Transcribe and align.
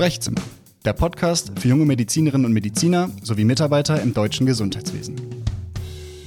Sprechzimmer, 0.00 0.40
der 0.86 0.94
Podcast 0.94 1.52
für 1.60 1.68
junge 1.68 1.84
Medizinerinnen 1.84 2.46
und 2.46 2.54
Mediziner 2.54 3.10
sowie 3.22 3.44
Mitarbeiter 3.44 4.00
im 4.00 4.14
deutschen 4.14 4.46
Gesundheitswesen. 4.46 5.16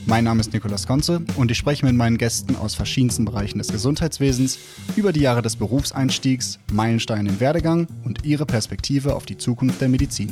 Mein 0.06 0.26
Name 0.26 0.42
ist 0.42 0.54
Nikolas 0.54 0.86
Konze 0.86 1.24
und 1.38 1.50
ich 1.50 1.58
spreche 1.58 1.84
mit 1.84 1.96
meinen 1.96 2.20
Gästen 2.20 2.56
aus 2.56 2.76
verschiedensten 2.76 3.26
Bereichen 3.26 3.58
des 3.58 3.70
Gesundheitswesens 3.70 4.60
über 4.96 5.12
die 5.12 5.22
Jahre 5.22 5.42
des 5.42 5.56
Berufseinstiegs, 5.56 6.60
Meilensteine 6.72 7.30
im 7.30 7.40
Werdegang 7.40 7.88
und 8.06 8.24
ihre 8.24 8.46
Perspektive 8.46 9.16
auf 9.16 9.26
die 9.26 9.40
Zukunft 9.40 9.82
der 9.82 9.90
Medizin. 9.90 10.32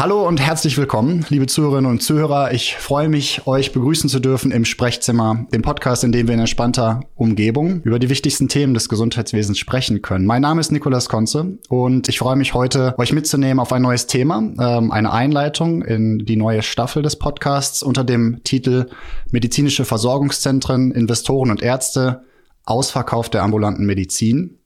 Hallo 0.00 0.26
und 0.26 0.40
herzlich 0.40 0.78
willkommen, 0.78 1.26
liebe 1.28 1.46
Zuhörerinnen 1.46 1.90
und 1.90 2.02
Zuhörer. 2.02 2.54
Ich 2.54 2.74
freue 2.76 3.10
mich, 3.10 3.46
euch 3.46 3.72
begrüßen 3.72 4.08
zu 4.08 4.18
dürfen 4.18 4.50
im 4.50 4.64
Sprechzimmer, 4.64 5.44
dem 5.52 5.60
Podcast, 5.60 6.04
in 6.04 6.10
dem 6.10 6.26
wir 6.26 6.32
in 6.32 6.40
entspannter 6.40 7.00
Umgebung 7.16 7.82
über 7.82 7.98
die 7.98 8.08
wichtigsten 8.08 8.48
Themen 8.48 8.72
des 8.72 8.88
Gesundheitswesens 8.88 9.58
sprechen 9.58 10.00
können. 10.00 10.24
Mein 10.24 10.40
Name 10.40 10.62
ist 10.62 10.72
Nikolas 10.72 11.10
Konze 11.10 11.58
und 11.68 12.08
ich 12.08 12.18
freue 12.18 12.36
mich 12.36 12.54
heute, 12.54 12.94
euch 12.96 13.12
mitzunehmen 13.12 13.60
auf 13.60 13.74
ein 13.74 13.82
neues 13.82 14.06
Thema, 14.06 14.38
ähm, 14.38 14.90
eine 14.90 15.12
Einleitung 15.12 15.82
in 15.82 16.20
die 16.20 16.36
neue 16.36 16.62
Staffel 16.62 17.02
des 17.02 17.16
Podcasts 17.16 17.82
unter 17.82 18.02
dem 18.02 18.42
Titel 18.42 18.86
Medizinische 19.30 19.84
Versorgungszentren, 19.84 20.92
Investoren 20.92 21.50
und 21.50 21.60
Ärzte, 21.60 22.22
Ausverkauf 22.64 23.28
der 23.28 23.42
ambulanten 23.42 23.84
Medizin. 23.84 24.60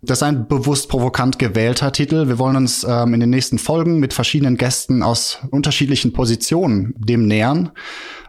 Das 0.00 0.18
ist 0.18 0.22
ein 0.22 0.46
bewusst 0.46 0.88
provokant 0.88 1.40
gewählter 1.40 1.90
Titel. 1.90 2.28
Wir 2.28 2.38
wollen 2.38 2.54
uns 2.54 2.86
ähm, 2.88 3.14
in 3.14 3.20
den 3.20 3.30
nächsten 3.30 3.58
Folgen 3.58 3.98
mit 3.98 4.12
verschiedenen 4.12 4.56
Gästen 4.56 5.02
aus 5.02 5.38
unterschiedlichen 5.50 6.12
Positionen 6.12 6.94
dem 6.96 7.26
nähern. 7.26 7.72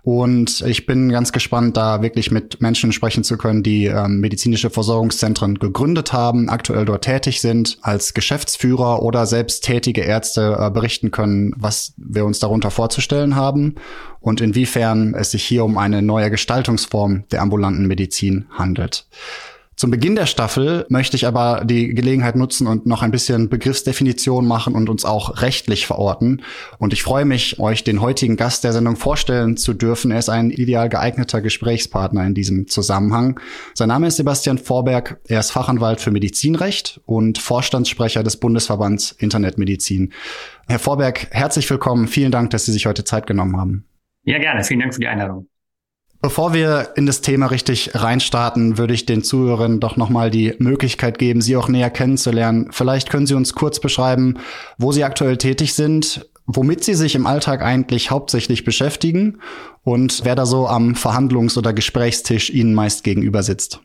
Und 0.02 0.62
ich 0.62 0.88
bin 0.88 1.10
ganz 1.10 1.32
gespannt, 1.32 1.78
da 1.78 2.02
wirklich 2.02 2.32
mit 2.32 2.62
Menschen 2.62 2.92
sprechen 2.92 3.24
zu 3.24 3.38
können, 3.38 3.62
die 3.62 3.86
ähm, 3.86 4.20
medizinische 4.20 4.72
Versorgungszentren 4.72 5.60
gegründet 5.60 6.12
haben, 6.12 6.50
aktuell 6.50 6.86
dort 6.86 7.04
tätig 7.04 7.42
sind, 7.42 7.78
als 7.82 8.16
Geschäftsführer 8.16 9.04
oder 9.04 9.28
selbst 9.28 9.64
tätige 9.64 10.02
Ärzte 10.02 10.58
äh, 10.60 10.72
berichten 10.72 11.12
können, 11.12 11.54
was 11.58 11.94
wir 11.98 12.26
uns 12.26 12.40
darunter 12.40 12.72
vorzustellen 12.72 13.36
haben 13.36 13.76
und 14.20 14.42
inwiefern 14.42 15.14
es 15.14 15.32
sich 15.32 15.44
hier 15.44 15.64
um 15.66 15.78
eine 15.78 16.02
neue 16.02 16.32
Gestaltungsform 16.32 17.26
der 17.32 17.44
ambulanten 17.44 17.86
Medizin 17.86 18.48
handelt. 18.52 19.06
Zum 19.80 19.92
Beginn 19.92 20.16
der 20.16 20.26
Staffel 20.26 20.86
möchte 20.90 21.16
ich 21.16 21.26
aber 21.26 21.64
die 21.64 21.94
Gelegenheit 21.94 22.36
nutzen 22.36 22.68
und 22.68 22.86
noch 22.86 23.02
ein 23.02 23.12
bisschen 23.12 23.48
Begriffsdefinition 23.48 24.46
machen 24.46 24.76
und 24.76 24.90
uns 24.90 25.06
auch 25.06 25.42
rechtlich 25.42 25.88
verorten. 25.88 26.42
Und 26.80 26.92
ich 26.92 27.02
freue 27.02 27.24
mich, 27.24 27.62
euch 27.62 27.86
den 27.86 28.02
heutigen 28.02 28.36
Gast 28.36 28.66
der 28.66 28.74
Sendung 28.74 28.98
vorstellen 28.98 29.56
zu 29.56 29.74
dürfen. 29.74 30.12
Er 30.12 30.20
ist 30.20 30.28
ein 30.28 30.52
ideal 30.52 30.90
geeigneter 30.90 31.40
Gesprächspartner 31.40 32.26
in 32.26 32.34
diesem 32.34 32.68
Zusammenhang. 32.68 33.40
Sein 33.74 33.88
Name 33.88 34.08
ist 34.08 34.18
Sebastian 34.18 34.58
Vorberg. 34.58 35.22
Er 35.30 35.40
ist 35.40 35.52
Fachanwalt 35.52 36.02
für 36.02 36.12
Medizinrecht 36.12 37.00
und 37.06 37.38
Vorstandssprecher 37.38 38.22
des 38.22 38.36
Bundesverbands 38.36 39.14
Internetmedizin. 39.14 40.12
Herr 40.68 40.80
Vorberg, 40.80 41.28
herzlich 41.32 41.70
willkommen. 41.70 42.10
Vielen 42.10 42.34
Dank, 42.34 42.50
dass 42.50 42.66
Sie 42.66 42.74
sich 42.74 42.86
heute 42.86 43.06
Zeit 43.06 43.28
genommen 43.28 43.56
haben. 43.56 43.86
Ja, 44.26 44.40
gerne. 44.40 44.62
Vielen 44.66 44.82
Dank 44.82 44.94
für 44.94 45.00
die 45.00 45.08
Einladung. 45.08 45.48
Bevor 46.22 46.54
wir 46.54 46.90
in 46.96 47.06
das 47.06 47.22
Thema 47.22 47.46
richtig 47.46 47.92
reinstarten, 47.94 48.78
würde 48.78 48.94
ich 48.94 49.06
den 49.06 49.24
Zuhörern 49.24 49.80
doch 49.80 49.96
nochmal 49.96 50.30
die 50.30 50.54
Möglichkeit 50.60 51.18
geben, 51.18 51.40
Sie 51.40 51.56
auch 51.56 51.70
näher 51.70 51.90
kennenzulernen. 51.90 52.68
Vielleicht 52.72 53.10
können 53.10 53.26
Sie 53.26 53.36
uns 53.36 53.54
kurz 53.54 53.80
beschreiben, 53.80 54.38
wo 54.78 54.92
Sie 54.92 55.06
aktuell 55.06 55.38
tätig 55.38 55.76
sind, 55.76 56.30
womit 56.46 56.84
Sie 56.84 56.96
sich 56.96 57.16
im 57.16 57.26
Alltag 57.26 57.62
eigentlich 57.62 58.12
hauptsächlich 58.12 58.66
beschäftigen 58.66 59.40
und 59.84 60.22
wer 60.26 60.36
da 60.36 60.46
so 60.46 60.68
am 60.68 60.94
Verhandlungs- 60.96 61.58
oder 61.58 61.72
Gesprächstisch 61.72 62.50
Ihnen 62.50 62.74
meist 62.74 63.06
gegenüber 63.06 63.42
sitzt. 63.42 63.80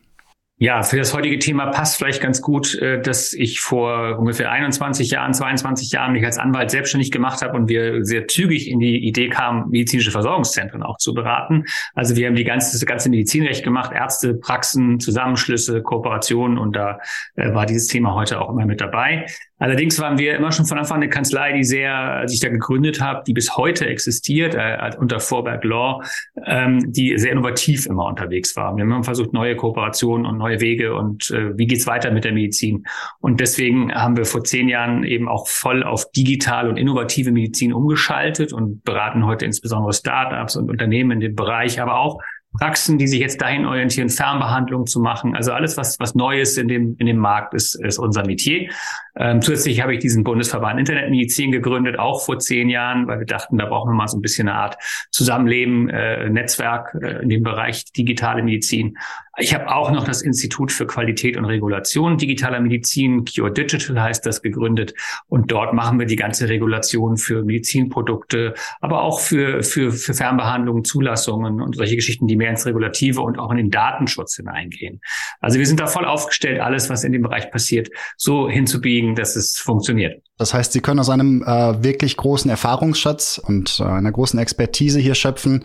Ja, 0.56 0.84
für 0.84 0.97
das 0.97 1.12
heutige 1.12 1.41
Thema 1.41 1.66
passt 1.66 1.97
vielleicht 1.97 2.22
ganz 2.22 2.41
gut, 2.41 2.77
äh, 2.77 3.02
dass 3.02 3.33
ich 3.33 3.60
vor 3.60 4.19
ungefähr 4.20 4.52
21 4.52 5.10
Jahren, 5.10 5.34
22 5.34 5.91
Jahren 5.91 6.12
mich 6.12 6.25
als 6.25 6.38
Anwalt 6.38 6.70
selbstständig 6.70 7.10
gemacht 7.10 7.42
habe 7.42 7.56
und 7.56 7.69
wir 7.69 8.04
sehr 8.04 8.28
zügig 8.28 8.70
in 8.70 8.78
die 8.78 9.04
Idee 9.04 9.28
kamen, 9.28 9.69
medizinische 9.70 10.12
Versorgungszentren 10.12 10.84
auch 10.84 10.98
zu 10.98 11.12
beraten. 11.12 11.65
Also 11.94 12.15
wir 12.15 12.28
haben 12.28 12.37
die 12.37 12.44
ganze, 12.44 12.70
das 12.70 12.87
ganze 12.87 13.10
Medizinrecht 13.10 13.65
gemacht, 13.65 13.91
Ärzte, 13.92 14.34
Praxen, 14.34 15.00
Zusammenschlüsse, 15.00 15.82
Kooperationen 15.82 16.56
und 16.56 16.76
da 16.76 17.00
äh, 17.34 17.53
war 17.53 17.66
dieses 17.66 17.88
Thema 17.88 18.15
heute 18.15 18.41
auch 18.41 18.50
immer 18.50 18.65
mit 18.65 18.81
dabei. 18.81 19.26
Allerdings 19.59 20.00
waren 20.00 20.19
wir 20.19 20.34
immer 20.34 20.50
schon 20.50 20.66
von 20.66 20.78
Anfang 20.78 20.97
an 20.97 21.03
eine 21.03 21.10
Kanzlei, 21.10 21.53
die 21.53 21.62
sehr, 21.62 21.94
als 21.94 22.32
ich 22.32 22.41
da 22.41 22.48
gegründet 22.48 23.00
habe, 23.00 23.22
die 23.26 23.32
bis 23.32 23.56
heute 23.56 23.87
existiert, 23.87 24.54
äh, 24.54 24.91
unter 24.98 25.20
Vorberg 25.20 25.62
Law, 25.65 26.03
ähm, 26.44 26.92
die 26.92 27.16
sehr 27.19 27.31
innovativ 27.31 27.87
immer 27.87 28.06
unterwegs 28.06 28.56
war. 28.56 28.75
Wir 28.75 28.82
haben 28.82 28.91
immer 28.91 29.04
versucht, 29.04 29.32
neue 29.32 29.54
Kooperationen 29.54 30.26
und 30.26 30.38
neue 30.38 30.60
Wege 30.60 30.94
und 30.94 31.31
äh, 31.31 31.56
wie 31.56 31.66
geht's 31.66 31.87
weiter 31.87 32.10
mit 32.10 32.25
der 32.25 32.32
Medizin. 32.32 32.84
Und 33.20 33.41
deswegen 33.41 33.94
haben 33.94 34.16
wir 34.16 34.25
vor 34.25 34.42
zehn 34.42 34.69
Jahren 34.69 35.04
eben 35.04 35.28
auch 35.28 35.47
voll 35.47 35.84
auf 35.84 36.10
digital 36.10 36.69
und 36.69 36.76
innovative 36.76 37.31
Medizin 37.31 37.72
umgeschaltet 37.72 38.53
und 38.53 38.82
beraten 38.82 39.25
heute 39.25 39.44
insbesondere 39.44 39.92
Startups 39.92 40.56
und 40.56 40.69
Unternehmen 40.69 41.12
in 41.12 41.21
dem 41.21 41.36
Bereich, 41.36 41.81
aber 41.81 41.98
auch 41.98 42.21
Praxen, 42.59 42.98
die 42.98 43.09
sich 43.09 43.19
jetzt 43.19 43.41
dahin 43.41 43.66
orientieren, 43.66 44.09
Fernbehandlung 44.09 44.86
zu 44.86 45.00
machen. 45.00 45.34
Also 45.34 45.53
alles, 45.53 45.76
was, 45.76 45.98
was 45.98 46.15
Neues 46.15 46.56
in 46.56 46.69
dem, 46.69 46.97
in 46.98 47.06
dem 47.06 47.19
Markt 47.19 47.53
ist, 47.53 47.75
ist 47.75 47.98
unser 47.98 48.25
Metier. 48.25 48.69
Ähm, 49.16 49.41
zusätzlich 49.41 49.80
habe 49.80 49.94
ich 49.94 50.00
diesen 50.00 50.25
Bundesverband 50.25 50.80
Internetmedizin 50.80 51.52
gegründet, 51.52 51.98
auch 51.98 52.25
vor 52.25 52.38
zehn 52.38 52.69
Jahren, 52.69 53.06
weil 53.06 53.20
wir 53.20 53.26
dachten, 53.26 53.58
da 53.58 53.66
brauchen 53.66 53.91
wir 53.91 53.94
mal 53.94 54.08
so 54.08 54.19
ein 54.19 54.22
bisschen 54.22 54.48
eine 54.48 54.58
Art 54.58 54.76
Zusammenleben, 55.10 55.88
äh, 55.88 56.28
Netzwerk 56.28 56.97
äh, 57.00 57.22
in 57.22 57.28
dem 57.28 57.42
Bereich 57.42 57.84
digitale 57.92 58.42
Medizin. 58.42 58.98
Ich 59.38 59.53
habe 59.53 59.69
auch 59.74 59.91
noch 59.91 60.04
das 60.04 60.22
Institut 60.22 60.70
für 60.70 60.86
Qualität 60.86 61.36
und 61.36 61.44
Regulation 61.44 62.19
digitaler 62.19 62.60
Medizin, 62.60 63.24
Cure 63.24 63.53
Digital 63.53 64.00
heißt 64.00 64.24
das, 64.26 64.42
gegründet. 64.42 64.94
Und 65.28 65.50
dort 65.50 65.74
machen 65.74 65.98
wir 65.98 66.06
die 66.06 66.16
ganze 66.16 66.48
Regulation 66.48 67.16
für 67.16 67.42
Medizinprodukte, 67.42 68.54
aber 68.80 69.03
auch 69.03 69.19
für, 69.19 69.62
für, 69.64 69.91
für 69.91 70.14
Fernbehandlungen, 70.14 70.84
Zulassungen 70.84 71.60
und 71.60 71.74
solche 71.74 71.97
Geschichten, 71.97 72.28
die 72.28 72.36
mehr 72.36 72.50
ins 72.50 72.64
Regulative 72.64 73.22
und 73.22 73.38
auch 73.38 73.50
in 73.50 73.56
den 73.56 73.70
Datenschutz 73.70 74.36
hineingehen. 74.36 75.00
Also 75.41 75.58
wir 75.58 75.66
sind 75.66 75.80
da 75.80 75.88
voll 75.88 76.04
aufgestellt, 76.04 76.60
alles, 76.60 76.88
was 76.88 77.03
in 77.03 77.12
dem 77.12 77.22
Bereich 77.22 77.50
passiert, 77.50 77.88
so 78.16 78.48
hinzubiegen, 78.48 79.03
dass 79.12 79.37
es 79.37 79.56
funktioniert. 79.59 80.22
Das 80.38 80.54
heißt, 80.54 80.72
Sie 80.72 80.81
können 80.81 81.00
aus 81.00 81.10
einem 81.10 81.42
äh, 81.42 81.82
wirklich 81.82 82.16
großen 82.16 82.50
Erfahrungsschatz 82.50 83.41
und 83.44 83.81
äh, 83.81 83.84
einer 83.84 84.12
großen 84.12 84.38
Expertise 84.38 85.00
hier 85.00 85.15
schöpfen. 85.15 85.65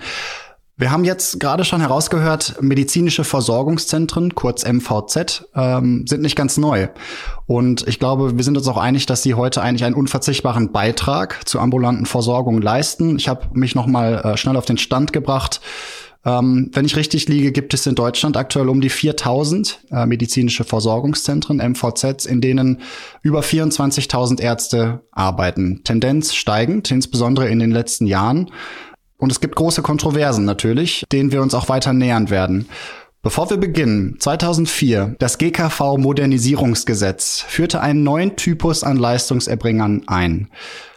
Wir 0.79 0.91
haben 0.91 1.03
jetzt 1.03 1.41
gerade 1.41 1.65
schon 1.65 1.81
herausgehört, 1.81 2.55
medizinische 2.61 3.25
Versorgungszentren, 3.25 4.33
kurz 4.33 4.63
MVZ, 4.65 5.49
ähm, 5.53 6.05
sind 6.07 6.21
nicht 6.21 6.37
ganz 6.37 6.55
neu. 6.55 6.87
Und 7.47 7.85
ich 7.85 7.99
glaube, 7.99 8.37
wir 8.37 8.43
sind 8.45 8.55
uns 8.55 8.65
auch 8.69 8.77
einig, 8.77 9.05
dass 9.05 9.21
sie 9.21 9.33
heute 9.33 9.61
eigentlich 9.61 9.83
einen 9.83 9.95
unverzichtbaren 9.95 10.71
Beitrag 10.71 11.45
zur 11.45 11.61
ambulanten 11.61 12.05
Versorgung 12.05 12.61
leisten. 12.61 13.17
Ich 13.17 13.27
habe 13.27 13.47
mich 13.51 13.75
noch 13.75 13.87
mal 13.87 14.21
äh, 14.23 14.37
schnell 14.37 14.55
auf 14.55 14.63
den 14.63 14.77
Stand 14.77 15.11
gebracht. 15.11 15.59
Ähm, 16.25 16.69
wenn 16.73 16.85
ich 16.85 16.95
richtig 16.97 17.29
liege, 17.29 17.51
gibt 17.51 17.73
es 17.73 17.87
in 17.87 17.95
Deutschland 17.95 18.35
aktuell 18.35 18.67
um 18.67 18.81
die 18.81 18.89
4000 18.89 19.79
äh, 19.91 20.05
medizinische 20.05 20.65
Versorgungszentren, 20.65 21.57
MVZs, 21.57 22.25
in 22.25 22.41
denen 22.41 22.81
über 23.21 23.39
24.000 23.39 24.41
Ärzte 24.41 25.01
arbeiten. 25.11 25.81
Tendenz 25.83 26.35
steigend, 26.35 26.91
insbesondere 26.91 27.47
in 27.47 27.59
den 27.59 27.71
letzten 27.71 28.05
Jahren. 28.05 28.51
Und 29.17 29.31
es 29.31 29.39
gibt 29.39 29.55
große 29.55 29.81
Kontroversen 29.81 30.45
natürlich, 30.45 31.05
denen 31.11 31.31
wir 31.31 31.41
uns 31.41 31.53
auch 31.53 31.69
weiter 31.69 31.93
nähern 31.93 32.29
werden. 32.29 32.67
Bevor 33.21 33.49
wir 33.49 33.57
beginnen, 33.57 34.15
2004, 34.17 35.15
das 35.19 35.37
GKV 35.37 35.97
Modernisierungsgesetz 35.97 37.43
führte 37.45 37.81
einen 37.81 38.03
neuen 38.03 38.37
Typus 38.37 38.81
an 38.81 38.95
Leistungserbringern 38.95 40.03
ein. 40.07 40.49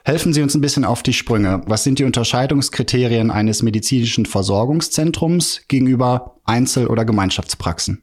Helfen 0.05 0.33
Sie 0.33 0.43
uns 0.43 0.55
ein 0.55 0.61
bisschen 0.61 0.85
auf 0.85 1.05
die 1.05 1.13
Sprünge. 1.13 1.63
Was 1.67 1.85
sind 1.85 2.01
die 2.01 2.05
Unterscheidungskriterien 2.05 3.31
eines 3.31 3.63
medizinischen 3.63 4.27
Versorgungszentrums 4.27 5.63
gegenüber 5.69 6.41
Einzel- 6.45 6.89
oder 6.89 7.05
Gemeinschaftspraxen? 7.05 8.03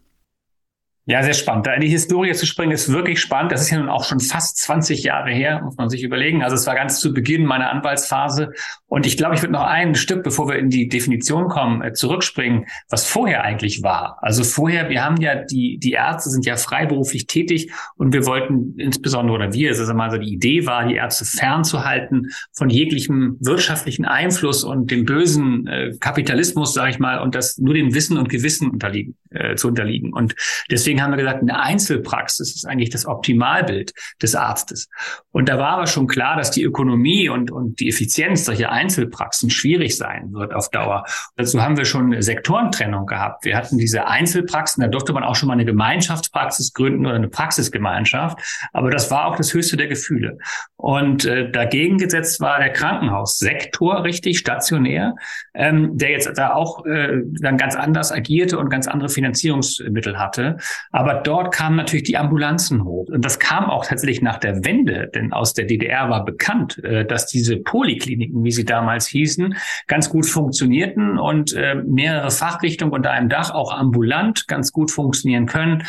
Ja, 1.10 1.24
sehr 1.24 1.34
spannend. 1.34 1.66
Da 1.66 1.74
in 1.74 1.82
die 1.82 1.90
Historie 1.90 2.34
zu 2.34 2.46
springen, 2.46 2.72
ist 2.72 2.92
wirklich 2.92 3.20
spannend. 3.20 3.52
Das 3.52 3.62
ist 3.62 3.72
ja 3.72 3.80
nun 3.80 3.90
auch 3.90 4.04
schon 4.04 4.20
fast 4.20 4.60
20 4.60 5.02
Jahre 5.02 5.32
her, 5.32 5.60
muss 5.64 5.76
man 5.76 5.90
sich 5.90 6.04
überlegen. 6.04 6.44
Also 6.44 6.56
es 6.56 6.68
war 6.68 6.76
ganz 6.76 7.00
zu 7.00 7.16
Beginn 7.16 7.46
meiner 7.46 7.72
Anwaltsphase. 7.72 8.52
Und 8.86 9.08
ich 9.08 9.18
glaube, 9.18 9.34
ich 9.34 9.42
würde 9.42 9.54
noch 9.54 9.64
ein 9.64 9.96
Stück, 9.96 10.22
bevor 10.24 10.48
wir 10.48 10.58
in 10.58 10.70
die 10.70 10.88
Definition 10.88 11.48
kommen, 11.48 11.82
äh, 11.82 11.94
zurückspringen, 11.94 12.68
was 12.90 13.08
vorher 13.08 13.44
eigentlich 13.44 13.82
war. 13.82 14.20
Also 14.22 14.44
vorher, 14.44 14.90
wir 14.90 15.04
haben 15.04 15.20
ja 15.20 15.34
die, 15.34 15.80
die 15.80 15.94
Ärzte 15.94 16.30
sind 16.30 16.46
ja 16.46 16.58
freiberuflich 16.58 17.26
tätig 17.26 17.72
und 17.98 18.14
wir 18.14 18.28
wollten 18.28 18.76
insbesondere, 18.78 19.36
oder 19.36 19.52
wir, 19.52 19.70
also 19.70 19.92
mal 19.96 20.12
so 20.12 20.20
die 20.20 20.32
Idee 20.32 20.68
war, 20.68 20.88
die 20.88 20.96
Ärzte 20.96 21.26
fernzuhalten 21.26 22.30
von 22.54 22.70
jeglichem 22.70 23.38
wirtschaftlichen 23.40 24.06
Einfluss 24.06 24.64
und 24.64 24.92
dem 24.92 25.06
bösen 25.06 25.66
äh, 25.66 25.92
Kapitalismus, 26.00 26.76
sage 26.76 26.92
ich 26.92 27.00
mal, 27.00 27.18
und 27.18 27.34
das 27.34 27.58
nur 27.58 27.74
dem 27.74 27.96
Wissen 27.96 28.16
und 28.16 28.30
Gewissen 28.30 28.70
unterliegen 28.70 29.16
äh, 29.32 29.56
zu 29.56 29.68
unterliegen. 29.68 30.14
Und 30.14 30.36
deswegen 30.70 30.99
haben 31.02 31.12
wir 31.12 31.18
gesagt, 31.18 31.42
eine 31.42 31.60
Einzelpraxis 31.60 32.56
ist 32.56 32.66
eigentlich 32.66 32.90
das 32.90 33.06
Optimalbild 33.06 33.94
des 34.22 34.36
Arztes. 34.36 34.88
Und 35.32 35.50
da 35.50 35.58
war 35.58 35.72
aber 35.72 35.88
schon 35.88 36.08
klar, 36.08 36.38
dass 36.38 36.52
die 36.52 36.64
Ökonomie 36.64 37.30
und, 37.30 37.52
und 37.52 37.80
die 37.80 37.90
Effizienz 37.90 38.46
solcher 38.46 38.72
Einzelpraxen 38.72 39.50
schwierig 39.50 39.98
sein 39.98 40.34
wird 40.34 40.54
auf 40.54 40.70
Dauer. 40.70 41.06
Dazu 41.36 41.62
haben 41.62 41.78
wir 41.78 41.86
schon 41.86 42.22
Sektorentrennung 42.22 43.06
gehabt. 43.06 43.46
Wir 43.46 43.56
hatten 43.56 43.78
diese 43.78 44.08
Einzelpraxen, 44.08 44.82
da 44.82 44.88
durfte 44.88 45.14
man 45.14 45.24
auch 45.24 45.36
schon 45.36 45.48
mal 45.48 45.54
eine 45.54 45.66
Gemeinschaftspraxis 45.66 46.74
gründen 46.74 47.06
oder 47.06 47.16
eine 47.16 47.30
Praxisgemeinschaft. 47.30 48.40
Aber 48.74 48.90
das 48.90 49.12
war 49.12 49.26
auch 49.28 49.36
das 49.36 49.54
höchste 49.54 49.78
der 49.78 49.88
Gefühle. 49.88 50.38
Und 50.76 51.26
äh, 51.26 51.52
dagegen 51.52 51.98
gesetzt 51.98 52.40
war 52.40 52.60
der 52.60 52.72
Krankenhaussektor, 52.72 54.04
richtig 54.04 54.40
stationär, 54.40 55.16
ähm, 55.54 55.98
der 55.98 56.12
jetzt 56.12 56.38
da 56.38 56.54
auch 56.54 56.86
äh, 56.86 57.22
dann 57.40 57.58
ganz 57.58 57.76
anders 57.76 58.12
agierte 58.12 58.58
und 58.58 58.70
ganz 58.70 58.88
andere 58.88 59.10
Finanzierungsmittel 59.10 60.18
hatte. 60.18 60.58
Aber 60.92 61.16
dort 61.16 61.54
kamen 61.54 61.76
natürlich 61.76 62.04
die 62.04 62.18
Ambulanzen 62.18 62.84
hoch. 62.84 63.08
Und 63.10 63.24
das 63.24 63.40
kam 63.40 63.66
auch 63.66 63.86
tatsächlich 63.86 64.22
nach 64.22 64.38
der 64.38 64.66
Wende, 64.66 65.10
denn 65.14 65.34
aus 65.34 65.54
der 65.54 65.66
DDR 65.66 66.10
war 66.10 66.26
bekannt, 66.26 66.84
äh, 66.84 67.06
dass 67.06 67.28
diese 67.28 67.58
Polikliniken, 67.58 68.44
wie 68.44 68.52
sie 68.52 68.66
damals 68.66 69.08
hießen, 69.08 69.56
ganz 69.88 70.10
gut 70.10 70.26
funktionierten 70.26 71.18
und 71.18 71.54
äh, 71.54 71.76
mehrere 71.76 72.32
Fachrichtungen 72.32 72.94
unter 72.94 73.12
einem 73.12 73.30
Dach 73.30 73.52
auch 73.52 73.72
ambulant 73.72 74.48
ganz 74.48 74.72
gut 74.72 74.92
funktionieren 74.92 75.46
können. 75.46 75.84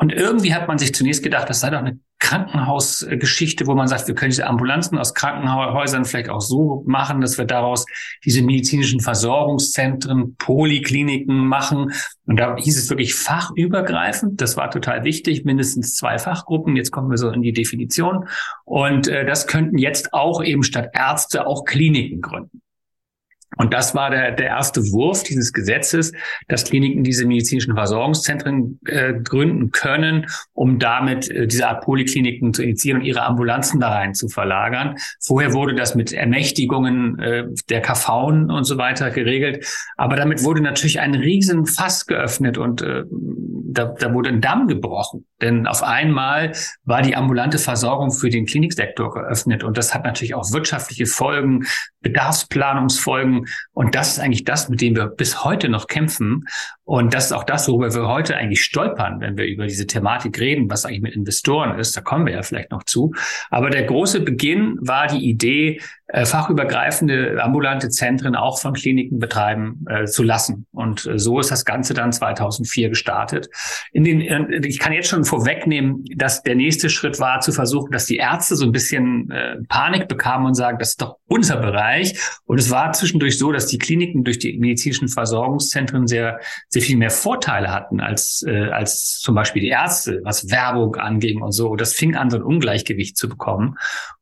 Und 0.00 0.14
irgendwie 0.14 0.54
hat 0.54 0.66
man 0.66 0.78
sich 0.78 0.94
zunächst 0.94 1.22
gedacht, 1.22 1.50
das 1.50 1.60
sei 1.60 1.68
doch 1.68 1.80
eine 1.80 1.98
Krankenhausgeschichte, 2.20 3.66
wo 3.66 3.74
man 3.74 3.86
sagt, 3.86 4.08
wir 4.08 4.14
können 4.14 4.30
diese 4.30 4.46
Ambulanzen 4.46 4.96
aus 4.96 5.12
Krankenhäusern 5.12 6.06
vielleicht 6.06 6.30
auch 6.30 6.40
so 6.40 6.82
machen, 6.86 7.20
dass 7.20 7.36
wir 7.36 7.44
daraus 7.44 7.84
diese 8.24 8.40
medizinischen 8.40 9.00
Versorgungszentren, 9.00 10.36
Polikliniken 10.36 11.46
machen. 11.46 11.92
Und 12.24 12.40
da 12.40 12.56
hieß 12.56 12.78
es 12.78 12.88
wirklich 12.88 13.14
fachübergreifend. 13.14 14.40
Das 14.40 14.56
war 14.56 14.70
total 14.70 15.04
wichtig, 15.04 15.44
mindestens 15.44 15.96
zwei 15.96 16.18
Fachgruppen. 16.18 16.76
Jetzt 16.76 16.92
kommen 16.92 17.10
wir 17.10 17.18
so 17.18 17.28
in 17.28 17.42
die 17.42 17.52
Definition. 17.52 18.26
Und 18.64 19.06
äh, 19.06 19.26
das 19.26 19.46
könnten 19.48 19.76
jetzt 19.76 20.14
auch 20.14 20.42
eben 20.42 20.62
statt 20.62 20.88
Ärzte 20.94 21.46
auch 21.46 21.66
Kliniken 21.66 22.22
gründen. 22.22 22.62
Und 23.60 23.74
das 23.74 23.94
war 23.94 24.08
der, 24.08 24.32
der 24.32 24.46
erste 24.46 24.80
Wurf 24.90 25.22
dieses 25.22 25.52
Gesetzes, 25.52 26.12
dass 26.48 26.64
Kliniken 26.64 27.04
diese 27.04 27.26
medizinischen 27.26 27.74
Versorgungszentren 27.74 28.80
äh, 28.86 29.12
gründen 29.12 29.70
können, 29.70 30.24
um 30.54 30.78
damit 30.78 31.30
äh, 31.30 31.46
diese 31.46 31.68
Art 31.68 31.84
Polikliniken 31.84 32.54
zu 32.54 32.62
initiieren 32.62 33.02
und 33.02 33.06
ihre 33.06 33.22
Ambulanzen 33.22 33.78
da 33.78 33.90
rein 33.90 34.14
zu 34.14 34.28
verlagern. 34.28 34.96
Vorher 35.20 35.52
wurde 35.52 35.74
das 35.74 35.94
mit 35.94 36.10
Ermächtigungen 36.10 37.18
äh, 37.18 37.44
der 37.68 37.82
KV 37.82 38.28
und 38.48 38.64
so 38.64 38.78
weiter 38.78 39.10
geregelt. 39.10 39.66
Aber 39.98 40.16
damit 40.16 40.42
wurde 40.42 40.62
natürlich 40.62 40.98
ein 40.98 41.14
riesen 41.14 41.66
Fass 41.66 42.06
geöffnet 42.06 42.56
und 42.56 42.80
äh, 42.80 43.04
da, 43.72 43.84
da 43.84 44.14
wurde 44.14 44.30
ein 44.30 44.40
Damm 44.40 44.68
gebrochen. 44.68 45.26
Denn 45.40 45.66
auf 45.66 45.82
einmal 45.82 46.52
war 46.84 47.02
die 47.02 47.14
ambulante 47.14 47.58
Versorgung 47.58 48.10
für 48.10 48.30
den 48.30 48.46
Kliniksektor 48.46 49.12
geöffnet. 49.12 49.64
Und 49.64 49.76
das 49.76 49.94
hat 49.94 50.04
natürlich 50.04 50.34
auch 50.34 50.50
wirtschaftliche 50.52 51.06
Folgen, 51.06 51.66
Bedarfsplanungsfolgen. 52.00 53.46
Und 53.72 53.94
das 53.94 54.12
ist 54.12 54.18
eigentlich 54.20 54.44
das, 54.44 54.68
mit 54.68 54.80
dem 54.80 54.96
wir 54.96 55.06
bis 55.06 55.44
heute 55.44 55.68
noch 55.68 55.86
kämpfen. 55.86 56.46
Und 56.90 57.14
das 57.14 57.26
ist 57.26 57.32
auch 57.32 57.44
das, 57.44 57.68
worüber 57.68 57.94
wir 57.94 58.08
heute 58.08 58.36
eigentlich 58.36 58.64
stolpern, 58.64 59.20
wenn 59.20 59.36
wir 59.36 59.46
über 59.46 59.64
diese 59.64 59.86
Thematik 59.86 60.40
reden, 60.40 60.68
was 60.68 60.84
eigentlich 60.84 61.02
mit 61.02 61.14
Investoren 61.14 61.78
ist. 61.78 61.96
Da 61.96 62.00
kommen 62.00 62.26
wir 62.26 62.32
ja 62.32 62.42
vielleicht 62.42 62.72
noch 62.72 62.82
zu. 62.82 63.12
Aber 63.48 63.70
der 63.70 63.84
große 63.84 64.22
Beginn 64.22 64.76
war 64.80 65.06
die 65.06 65.24
Idee, 65.24 65.80
äh, 66.08 66.24
fachübergreifende 66.24 67.40
ambulante 67.40 67.88
Zentren 67.88 68.34
auch 68.34 68.58
von 68.58 68.74
Kliniken 68.74 69.20
betreiben 69.20 69.84
äh, 69.88 70.06
zu 70.06 70.24
lassen. 70.24 70.66
Und 70.72 71.06
äh, 71.06 71.20
so 71.20 71.38
ist 71.38 71.52
das 71.52 71.64
Ganze 71.64 71.94
dann 71.94 72.12
2004 72.12 72.88
gestartet. 72.88 73.48
In 73.92 74.02
den, 74.02 74.20
äh, 74.20 74.66
ich 74.66 74.80
kann 74.80 74.92
jetzt 74.92 75.08
schon 75.08 75.24
vorwegnehmen, 75.24 76.04
dass 76.16 76.42
der 76.42 76.56
nächste 76.56 76.90
Schritt 76.90 77.20
war, 77.20 77.38
zu 77.38 77.52
versuchen, 77.52 77.92
dass 77.92 78.06
die 78.06 78.16
Ärzte 78.16 78.56
so 78.56 78.64
ein 78.64 78.72
bisschen 78.72 79.32
Panik 79.68 80.08
bekamen 80.08 80.46
und 80.46 80.54
sagen, 80.54 80.78
das 80.78 80.90
ist 80.90 81.02
doch 81.02 81.18
unser 81.26 81.56
Bereich. 81.56 82.18
Und 82.44 82.58
es 82.58 82.70
war 82.70 82.92
zwischendurch 82.92 83.38
so, 83.38 83.52
dass 83.52 83.66
die 83.66 83.78
Kliniken 83.78 84.24
durch 84.24 84.38
die 84.38 84.58
medizinischen 84.58 85.08
Versorgungszentren 85.08 86.06
sehr, 86.06 86.40
sehr 86.68 86.79
viel 86.80 86.96
mehr 86.96 87.10
Vorteile 87.10 87.72
hatten 87.72 88.00
als, 88.00 88.44
äh, 88.46 88.70
als 88.70 89.20
zum 89.20 89.34
Beispiel 89.34 89.62
die 89.62 89.68
Ärzte, 89.68 90.20
was 90.24 90.50
Werbung 90.50 90.96
anging 90.96 91.42
und 91.42 91.52
so. 91.52 91.76
Das 91.76 91.94
fing 91.94 92.16
an, 92.16 92.30
so 92.30 92.38
ein 92.38 92.42
Ungleichgewicht 92.42 93.16
zu 93.16 93.28
bekommen. 93.28 93.76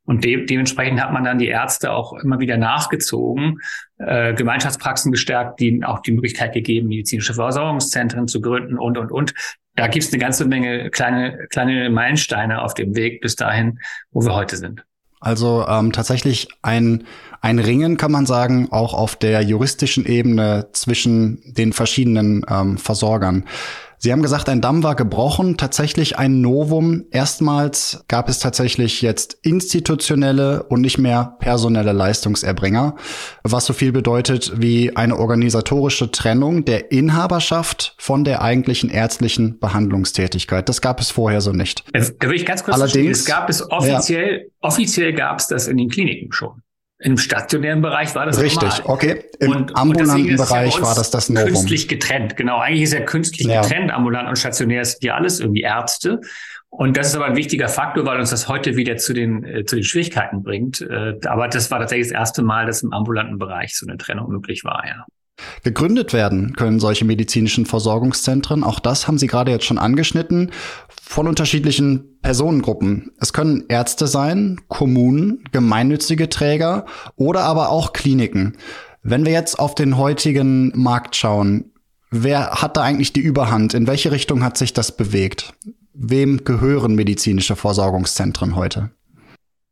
Und 0.05 0.25
de 0.25 0.47
dementsprechend 0.47 1.03
hat 1.03 1.13
man 1.13 1.25
dann 1.25 1.39
die 1.39 1.49
Ärzte 1.49 1.93
auch 1.93 2.15
immer 2.15 2.41
wieder 2.41 2.57
nachgezogen, 2.57 3.61
äh, 3.99 4.35
Gemeinschaftspraxen 4.35 5.13
gestärkt, 5.13 5.61
die 5.61 5.85
auch 5.85 6.01
die 6.01 6.13
Möglichkeit 6.13 6.55
gegeben, 6.55 6.89
medizinische 6.89 7.35
Versorgungszentren 7.35 8.27
zu 8.27 8.41
gründen 8.41 8.79
und, 8.79 8.97
und, 8.97 9.13
und. 9.13 9.35
Da 9.75 9.87
gibt 9.87 10.05
es 10.05 10.13
eine 10.13 10.21
ganze 10.21 10.45
Menge 10.45 10.91
kleine, 10.91 11.47
kleine 11.51 11.89
Meilensteine 11.91 12.63
auf 12.63 12.75
dem 12.75 12.97
Weg 12.97 13.21
bis 13.21 13.37
dahin, 13.37 13.79
wo 14.11 14.25
wir 14.25 14.35
heute 14.35 14.57
sind. 14.57 14.85
Also 15.21 15.67
ähm, 15.69 15.93
tatsächlich 15.93 16.49
ein, 16.63 17.05
ein 17.41 17.59
Ringen, 17.59 17.97
kann 17.97 18.13
man 18.13 18.27
sagen, 18.27 18.69
auch 18.71 18.95
auf 18.95 19.17
der 19.17 19.43
juristischen 19.43 20.07
Ebene 20.07 20.69
zwischen 20.73 21.43
den 21.45 21.73
verschiedenen 21.73 22.45
ähm, 22.49 22.79
Versorgern. 22.79 23.45
Sie 24.01 24.13
haben 24.13 24.23
gesagt, 24.23 24.49
ein 24.49 24.61
Damm 24.61 24.85
war 24.85 24.95
gebrochen, 24.95 25.57
tatsächlich 25.57 26.19
ein 26.19 26.41
Novum. 26.41 27.07
Erstmals 27.11 28.05
gab 28.07 28.29
es 28.29 28.39
tatsächlich 28.39 29.03
jetzt 29.03 29.39
institutionelle 29.43 30.63
und 30.65 30.81
nicht 30.81 30.99
mehr 30.99 31.37
personelle 31.41 31.93
Leistungserbringer, 31.93 32.95
was 33.43 33.67
so 33.67 33.73
viel 33.73 33.91
bedeutet 33.91 34.53
wie 34.57 34.95
eine 34.95 35.19
organisatorische 35.19 36.13
Trennung 36.13 36.65
der 36.65 36.93
Inhaberschaft 36.93 37.97
von 37.99 38.23
der 38.23 38.41
eigentlichen 38.41 38.89
ärztlichen 38.89 39.59
Behandlungstätigkeit. 39.59 40.69
Das 40.69 40.81
gab 40.81 41.01
es 41.01 41.11
vorher 41.11 41.41
so 41.41 41.53
nicht. 41.53 41.85
Da 41.93 42.29
will 42.29 42.37
ich 42.37 42.47
ganz 42.47 42.63
kurz 42.63 42.77
Allerdings, 42.77 43.21
es 43.21 43.25
gab 43.25 43.51
es 43.51 43.69
offiziell, 43.69 44.43
ja. 44.45 44.51
offiziell 44.61 45.13
gab 45.13 45.41
es 45.41 45.49
das 45.49 45.67
in 45.67 45.77
den 45.77 45.89
Kliniken 45.89 46.33
schon. 46.33 46.63
Im 47.01 47.17
stationären 47.17 47.81
Bereich 47.81 48.15
war 48.17 48.27
das 48.27 48.41
Richtig, 48.41 48.61
normal. 48.61 48.81
okay. 48.85 49.25
Im 49.39 49.53
und, 49.53 49.77
ambulanten 49.77 50.31
und 50.31 50.37
Bereich 50.37 50.75
ja 50.75 50.83
war 50.83 50.97
das 50.97 51.11
das 51.11 51.29
Novum. 51.29 51.47
Künstlich 51.47 51.87
getrennt, 51.87 52.37
genau. 52.37 52.59
Eigentlich 52.59 52.83
ist 52.83 52.93
ja 52.93 53.01
künstlich 53.01 53.47
ja. 53.47 53.63
getrennt, 53.63 53.93
ambulant 53.93 54.29
und 54.29 54.37
stationär 54.37 54.83
ist 54.83 55.03
ja 55.05 55.15
alles 55.15 55.39
irgendwie 55.39 55.61
Ärzte. 55.61 56.21
Und 56.71 56.97
das 56.97 57.09
ist 57.09 57.15
aber 57.15 57.27
ein 57.27 57.37
wichtiger 57.37 57.69
Faktor, 57.69 58.05
weil 58.05 58.19
uns 58.19 58.31
das 58.31 58.49
heute 58.49 58.77
wieder 58.77 58.97
zu 58.97 59.13
den, 59.13 59.45
äh, 59.45 59.65
zu 59.65 59.77
den 59.77 59.85
Schwierigkeiten 59.85 60.43
bringt. 60.43 60.81
Äh, 60.81 61.15
aber 61.27 61.49
das 61.49 61.71
war 61.71 61.79
tatsächlich 61.79 62.09
das 62.09 62.19
erste 62.19 62.43
Mal, 62.43 62.67
dass 62.67 62.83
im 62.83 62.93
ambulanten 62.93 63.39
Bereich 63.39 63.77
so 63.77 63.87
eine 63.87 63.97
Trennung 63.97 64.31
möglich 64.31 64.65
war, 64.65 64.85
ja. 64.87 65.07
Gegründet 65.63 66.13
werden 66.13 66.55
können 66.55 66.81
solche 66.81 67.05
medizinischen 67.05 67.67
Versorgungszentren, 67.67 68.65
auch 68.65 68.81
das 68.81 69.07
haben 69.07 69.19
Sie 69.19 69.27
gerade 69.27 69.51
jetzt 69.51 69.65
schon 69.65 69.79
angeschnitten, 69.79 70.51
von 71.03 71.27
unterschiedlichen 71.27 72.19
Personengruppen. 72.23 73.13
Es 73.19 73.33
können 73.33 73.65
Ärzte 73.69 74.07
sein, 74.07 74.61
Kommunen, 74.69 75.45
gemeinnützige 75.53 76.29
Träger 76.29 76.85
oder 77.17 77.45
aber 77.45 77.71
auch 77.71 77.93
Kliniken. 77.93 78.57
Wenn 79.03 79.25
wir 79.25 79.33
jetzt 79.33 79.59
auf 79.59 79.75
den 79.75 79.97
heutigen 79.97 80.73
Markt 80.75 81.17
schauen, 81.17 81.73
wer 82.11 82.51
hat 82.51 82.77
da 82.77 82.83
eigentlich 82.83 83.13
die 83.13 83.21
Überhand? 83.21 83.75
In 83.75 83.87
welche 83.87 84.13
Richtung 84.13 84.45
hat 84.45 84.59
sich 84.59 84.73
das 84.73 84.97
bewegt? 84.97 85.55
Wem 85.95 86.45
gehören 86.45 86.95
medizinische 86.95 87.57
Versorgungszentren 87.57 88.55
heute? 88.55 88.91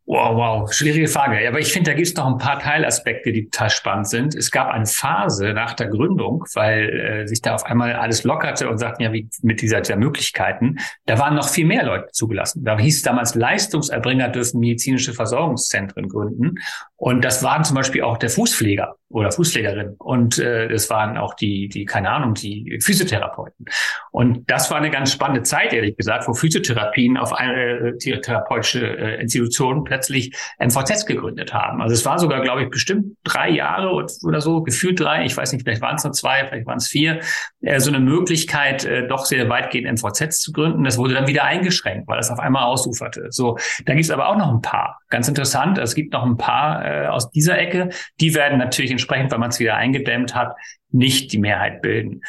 Wow, 0.08 0.36
wow, 0.36 0.72
schwierige 0.72 1.08
Frage. 1.08 1.48
Aber 1.48 1.58
ich 1.58 1.72
finde, 1.72 1.90
da 1.90 1.96
gibt 1.96 2.06
es 2.06 2.14
noch 2.14 2.26
ein 2.26 2.38
paar 2.38 2.60
Teilaspekte, 2.60 3.32
die 3.32 3.46
total 3.50 3.70
spannend 3.70 4.08
sind. 4.08 4.36
Es 4.36 4.52
gab 4.52 4.68
eine 4.68 4.86
Phase 4.86 5.52
nach 5.52 5.74
der 5.74 5.88
Gründung, 5.88 6.44
weil 6.54 6.88
äh, 6.90 7.26
sich 7.26 7.42
da 7.42 7.56
auf 7.56 7.66
einmal 7.66 7.92
alles 7.94 8.22
lockerte 8.22 8.68
und 8.68 8.78
sagten, 8.78 9.02
ja, 9.02 9.12
wie 9.12 9.28
mit 9.42 9.62
dieser, 9.62 9.80
dieser 9.80 9.96
Möglichkeiten, 9.96 10.78
da 11.06 11.18
waren 11.18 11.34
noch 11.34 11.48
viel 11.48 11.66
mehr 11.66 11.84
Leute 11.84 12.06
zugelassen. 12.12 12.64
Da 12.64 12.78
hieß 12.78 12.98
es 12.98 13.02
damals, 13.02 13.34
Leistungserbringer 13.34 14.28
dürfen 14.28 14.60
medizinische 14.60 15.12
Versorgungszentren 15.12 16.08
gründen. 16.08 16.54
Und 16.96 17.24
das 17.24 17.42
waren 17.42 17.62
zum 17.62 17.76
Beispiel 17.76 18.02
auch 18.02 18.16
der 18.16 18.30
Fußpfleger 18.30 18.96
oder 19.08 19.30
Fußpflegerin. 19.30 19.94
Und 19.98 20.38
äh, 20.38 20.66
es 20.66 20.90
waren 20.90 21.16
auch 21.16 21.34
die, 21.34 21.68
die, 21.68 21.84
keine 21.84 22.10
Ahnung, 22.10 22.34
die 22.34 22.78
Physiotherapeuten. 22.82 23.66
Und 24.10 24.50
das 24.50 24.70
war 24.70 24.78
eine 24.78 24.90
ganz 24.90 25.12
spannende 25.12 25.42
Zeit, 25.42 25.72
ehrlich 25.72 25.96
gesagt, 25.96 26.26
wo 26.26 26.34
Physiotherapien 26.34 27.16
auf 27.16 27.32
eine 27.32 27.94
äh, 27.98 28.20
therapeutische 28.20 28.84
äh, 28.84 29.20
Institution 29.20 29.84
plötzlich 29.84 30.34
MVZs 30.58 31.06
gegründet 31.06 31.52
haben. 31.54 31.82
Also 31.82 31.94
es 31.94 32.04
war 32.04 32.18
sogar, 32.18 32.40
glaube 32.40 32.64
ich, 32.64 32.70
bestimmt 32.70 33.16
drei 33.24 33.50
Jahre 33.50 33.92
oder 33.92 34.40
so, 34.40 34.62
gefühlt 34.62 34.98
drei, 34.98 35.24
ich 35.24 35.36
weiß 35.36 35.52
nicht, 35.52 35.62
vielleicht 35.62 35.82
waren 35.82 35.96
es 35.96 36.04
nur 36.04 36.14
zwei, 36.14 36.46
vielleicht 36.48 36.66
waren 36.66 36.78
es 36.78 36.88
vier, 36.88 37.20
äh, 37.60 37.78
so 37.78 37.90
eine 37.90 38.00
Möglichkeit, 38.00 38.84
äh, 38.84 39.06
doch 39.06 39.26
sehr 39.26 39.48
weitgehend 39.48 40.00
MVZs 40.00 40.40
zu 40.40 40.52
gründen. 40.52 40.82
Das 40.82 40.98
wurde 40.98 41.14
dann 41.14 41.26
wieder 41.26 41.44
eingeschränkt, 41.44 42.08
weil 42.08 42.18
es 42.18 42.30
auf 42.30 42.38
einmal 42.38 42.64
ausuferte. 42.64 43.26
So, 43.30 43.56
da 43.84 43.92
gibt 43.92 44.04
es 44.04 44.10
aber 44.10 44.28
auch 44.28 44.36
noch 44.36 44.50
ein 44.50 44.62
paar. 44.62 44.98
Ganz 45.10 45.28
interessant, 45.28 45.78
es 45.78 45.94
gibt 45.94 46.12
noch 46.12 46.24
ein 46.24 46.36
paar 46.36 46.85
äh, 46.86 47.06
aus 47.06 47.30
dieser 47.30 47.58
Ecke. 47.58 47.90
Die 48.20 48.34
werden 48.34 48.58
natürlich 48.58 48.90
entsprechend, 48.90 49.32
weil 49.32 49.38
man 49.38 49.50
es 49.50 49.58
wieder 49.58 49.76
eingedämmt 49.76 50.34
hat, 50.34 50.54
nicht 50.90 51.32
die 51.32 51.38
Mehrheit 51.38 51.82
bilden. 51.82 52.22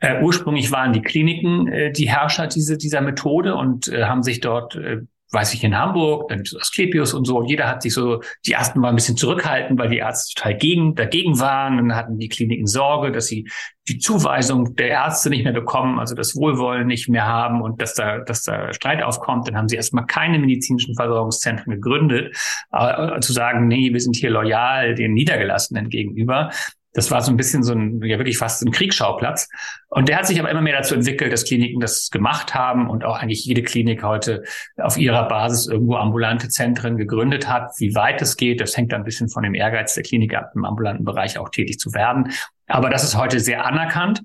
Äh, 0.00 0.22
ursprünglich 0.22 0.70
waren 0.70 0.92
die 0.92 1.02
Kliniken 1.02 1.68
äh, 1.68 1.92
die 1.92 2.08
Herrscher 2.08 2.46
diese, 2.46 2.78
dieser 2.78 3.00
Methode 3.00 3.54
und 3.54 3.88
äh, 3.88 4.04
haben 4.04 4.22
sich 4.22 4.40
dort 4.40 4.76
äh, 4.76 4.98
weiß 5.30 5.54
ich, 5.54 5.64
in 5.64 5.76
Hamburg, 5.76 6.28
dann 6.28 6.42
Asklepios 6.58 7.14
und 7.14 7.26
so. 7.26 7.38
Und 7.38 7.46
jeder 7.46 7.68
hat 7.68 7.82
sich 7.82 7.92
so, 7.92 8.22
die 8.46 8.52
ersten 8.52 8.80
waren 8.80 8.90
ein 8.90 8.96
bisschen 8.96 9.16
zurückhaltend, 9.16 9.78
weil 9.78 9.90
die 9.90 9.98
Ärzte 9.98 10.34
total 10.34 10.56
gegen, 10.56 10.94
dagegen 10.94 11.38
waren. 11.38 11.76
Dann 11.76 11.94
hatten 11.94 12.18
die 12.18 12.28
Kliniken 12.28 12.66
Sorge, 12.66 13.12
dass 13.12 13.26
sie 13.26 13.48
die 13.88 13.98
Zuweisung 13.98 14.76
der 14.76 14.88
Ärzte 14.88 15.30
nicht 15.30 15.44
mehr 15.44 15.52
bekommen, 15.52 15.98
also 15.98 16.14
das 16.14 16.36
Wohlwollen 16.36 16.86
nicht 16.86 17.08
mehr 17.08 17.26
haben 17.26 17.62
und 17.62 17.80
dass 17.80 17.94
da, 17.94 18.18
dass 18.18 18.42
da 18.42 18.72
Streit 18.72 19.02
aufkommt. 19.02 19.48
Dann 19.48 19.56
haben 19.56 19.68
sie 19.68 19.76
erstmal 19.76 20.06
keine 20.06 20.38
medizinischen 20.38 20.94
Versorgungszentren 20.94 21.74
gegründet, 21.74 22.36
äh, 22.72 23.20
zu 23.20 23.32
sagen, 23.32 23.66
nee, 23.66 23.92
wir 23.92 24.00
sind 24.00 24.16
hier 24.16 24.30
loyal 24.30 24.94
den 24.94 25.14
Niedergelassenen 25.14 25.88
gegenüber. 25.88 26.50
Das 26.94 27.10
war 27.10 27.20
so 27.20 27.30
ein 27.30 27.36
bisschen 27.36 27.62
so 27.62 27.72
ein, 27.72 28.02
ja 28.02 28.18
wirklich 28.18 28.38
fast 28.38 28.64
ein 28.64 28.72
Kriegsschauplatz. 28.72 29.48
Und 29.88 30.08
der 30.08 30.16
hat 30.16 30.26
sich 30.26 30.40
aber 30.40 30.50
immer 30.50 30.62
mehr 30.62 30.76
dazu 30.76 30.94
entwickelt, 30.94 31.32
dass 31.32 31.44
Kliniken 31.44 31.80
das 31.80 32.10
gemacht 32.10 32.54
haben 32.54 32.88
und 32.88 33.04
auch 33.04 33.18
eigentlich 33.18 33.44
jede 33.44 33.62
Klinik 33.62 34.02
heute 34.02 34.42
auf 34.76 34.96
ihrer 34.96 35.28
Basis 35.28 35.66
irgendwo 35.66 35.96
ambulante 35.96 36.48
Zentren 36.48 36.96
gegründet 36.96 37.48
hat. 37.48 37.70
Wie 37.78 37.94
weit 37.94 38.22
es 38.22 38.36
geht, 38.36 38.60
das 38.60 38.76
hängt 38.76 38.94
ein 38.94 39.04
bisschen 39.04 39.28
von 39.28 39.42
dem 39.42 39.54
Ehrgeiz 39.54 39.94
der 39.94 40.02
Klinik 40.02 40.34
ab, 40.34 40.52
im 40.54 40.64
ambulanten 40.64 41.04
Bereich 41.04 41.38
auch 41.38 41.50
tätig 41.50 41.78
zu 41.78 41.92
werden. 41.92 42.32
Aber 42.66 42.90
das 42.90 43.04
ist 43.04 43.16
heute 43.16 43.40
sehr 43.40 43.66
anerkannt. 43.66 44.22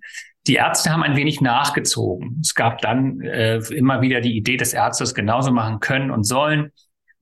Die 0.47 0.55
Ärzte 0.55 0.91
haben 0.91 1.03
ein 1.03 1.15
wenig 1.15 1.39
nachgezogen. 1.39 2.39
Es 2.41 2.53
gab 2.53 2.79
dann 2.79 3.21
äh, 3.21 3.57
immer 3.73 4.01
wieder 4.01 4.19
die 4.19 4.35
Idee, 4.35 4.57
dass 4.57 4.73
Ärzte 4.73 5.05
es 5.05 5.15
genauso 5.15 5.51
machen 5.51 5.79
können 5.79 6.11
und 6.11 6.23
sollen. 6.23 6.71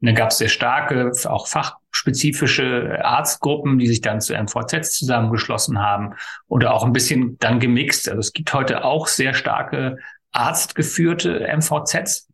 Und 0.02 0.08
dann 0.08 0.16
gab 0.16 0.32
es 0.32 0.40
sehr 0.40 0.50
starke, 0.50 1.12
auch 1.26 1.48
fachspezifische 1.48 3.00
Arztgruppen, 3.04 3.78
die 3.78 3.88
sich 3.88 4.02
dann 4.02 4.20
zu 4.20 4.34
MVZ 4.34 4.92
zusammengeschlossen 4.98 5.80
haben 5.80 6.16
oder 6.48 6.74
auch 6.74 6.84
ein 6.84 6.94
bisschen 6.94 7.38
dann 7.38 7.60
gemixt. 7.60 8.10
Also 8.10 8.20
es 8.20 8.34
gibt 8.34 8.52
heute 8.54 8.84
auch 8.84 9.08
sehr 9.08 9.36
starke 9.36 9.98
arztgeführte 10.32 11.48
MVZs. 11.56 12.31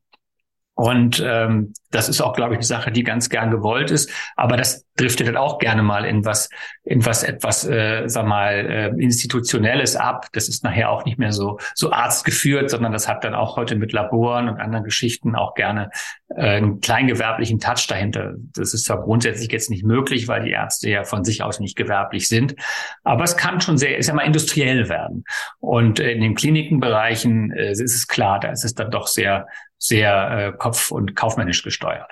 Und 0.77 1.23
ähm, 1.25 1.73
das 1.89 2.07
ist 2.07 2.21
auch, 2.21 2.33
glaube 2.33 2.53
ich, 2.53 2.57
eine 2.57 2.65
Sache, 2.65 2.91
die 2.91 3.03
ganz 3.03 3.29
gern 3.29 3.49
gewollt 3.49 3.89
ist. 3.89 4.11
Aber 4.35 4.57
das 4.57 4.85
driftet 4.95 5.27
dann 5.27 5.35
auch 5.35 5.57
gerne 5.57 5.81
mal 5.81 6.05
in 6.05 6.23
was, 6.23 6.49
in 6.83 7.03
was 7.03 7.23
etwas, 7.23 7.65
äh, 7.65 8.03
sag 8.07 8.27
mal, 8.27 8.53
äh, 8.53 8.87
institutionelles 9.01 9.95
ab. 9.95 10.27
Das 10.33 10.47
ist 10.47 10.63
nachher 10.63 10.91
auch 10.91 11.03
nicht 11.03 11.17
mehr 11.17 11.31
so 11.31 11.57
so 11.73 11.91
arztgeführt, 11.91 12.69
sondern 12.69 12.91
das 12.91 13.07
hat 13.07 13.23
dann 13.23 13.33
auch 13.33 13.57
heute 13.57 13.75
mit 13.75 13.91
Laboren 13.91 14.49
und 14.49 14.59
anderen 14.59 14.83
Geschichten 14.83 15.35
auch 15.35 15.55
gerne 15.55 15.89
äh, 16.29 16.57
einen 16.57 16.79
kleingewerblichen 16.79 17.59
Touch 17.59 17.87
dahinter. 17.87 18.35
Das 18.55 18.75
ist 18.75 18.85
zwar 18.85 19.01
grundsätzlich 19.01 19.51
jetzt 19.51 19.71
nicht 19.71 19.83
möglich, 19.83 20.27
weil 20.27 20.43
die 20.43 20.51
Ärzte 20.51 20.91
ja 20.91 21.05
von 21.05 21.23
sich 21.23 21.41
aus 21.41 21.59
nicht 21.59 21.75
gewerblich 21.75 22.27
sind, 22.27 22.55
aber 23.03 23.23
es 23.23 23.35
kann 23.35 23.61
schon 23.61 23.79
sehr, 23.79 23.97
ist 23.97 24.07
ja 24.07 24.13
mal 24.13 24.27
industriell 24.27 24.89
werden. 24.89 25.23
Und 25.59 25.99
in 25.99 26.21
den 26.21 26.35
Klinikenbereichen 26.35 27.51
äh, 27.51 27.71
ist 27.71 27.81
es 27.81 28.07
klar, 28.07 28.39
da 28.39 28.49
ist 28.49 28.63
es 28.63 28.75
dann 28.75 28.91
doch 28.91 29.07
sehr 29.07 29.47
sehr 29.77 30.31
äh, 30.31 30.57
kopf- 30.57 30.91
und 30.91 31.15
kaufmännisch 31.15 31.63
gesteuert. 31.63 32.11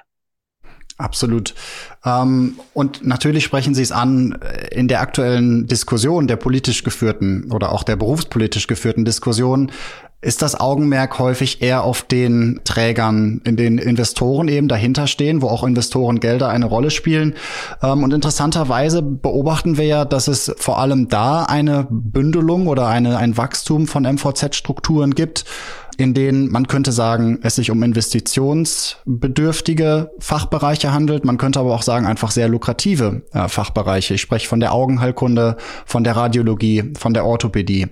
Absolut. 0.98 1.53
Ähm, 2.05 2.57
und 2.74 3.05
natürlich 3.05 3.43
sprechen 3.43 3.75
Sie 3.75 3.81
es 3.81 3.91
an, 3.91 4.39
äh, 4.41 4.74
in 4.74 4.88
der 4.88 5.01
aktuellen 5.01 5.67
Diskussion 5.67 6.27
der 6.27 6.38
politisch 6.38 6.84
geführten 6.84 7.51
oder 7.51 7.74
auch 7.74 7.84
der 7.84 7.98
berufspolitisch 7.98 8.67
geführten 8.67 9.03
Diskussion 9.03 9.72
ist 10.25 10.41
das 10.41 10.60
Augenmerk 10.60 11.19
häufig 11.19 11.62
eher 11.62 11.84
auf 11.84 12.01
den 12.01 12.62
Trägern, 12.63 13.41
in 13.43 13.57
den 13.57 13.77
Investoren 13.77 14.48
eben 14.48 14.67
dahinter 14.67 15.05
stehen, 15.05 15.43
wo 15.43 15.48
auch 15.50 15.63
Investoren 15.63 16.19
Gelder 16.19 16.50
eine 16.50 16.65
Rolle 16.65 16.89
spielen. 16.89 17.36
Ähm, 17.84 18.03
und 18.03 18.12
interessanterweise 18.12 19.03
beobachten 19.03 19.77
wir 19.77 19.86
ja, 19.86 20.05
dass 20.05 20.27
es 20.27 20.51
vor 20.57 20.79
allem 20.79 21.10
da 21.10 21.43
eine 21.43 21.86
Bündelung 21.89 22.67
oder 22.67 22.88
eine, 22.88 23.17
ein 23.17 23.38
Wachstum 23.38 23.86
von 23.88 24.03
MVZ-Strukturen 24.03 25.13
gibt 25.13 25.45
in 25.98 26.14
denen 26.14 26.52
man 26.52 26.68
könnte 26.68 26.92
sagen, 26.92 27.40
es 27.42 27.56
sich 27.56 27.72
um 27.72 27.82
investitionsbedürftige 27.84 30.12
Fachbereiche 30.20 30.94
handelt. 30.94 31.25
Man 31.25 31.38
könnte 31.38 31.60
aber 31.60 31.74
auch 31.74 31.84
sagen, 31.84 32.06
einfach 32.06 32.32
sehr 32.32 32.48
lukrative 32.48 33.24
äh, 33.32 33.48
Fachbereiche. 33.48 34.16
Ich 34.16 34.22
spreche 34.22 34.48
von 34.48 34.60
der 34.60 34.74
Augenheilkunde, 34.74 35.58
von 35.86 36.04
der 36.04 36.16
Radiologie, 36.16 36.94
von 36.98 37.14
der 37.14 37.25
Orthopädie. 37.25 37.88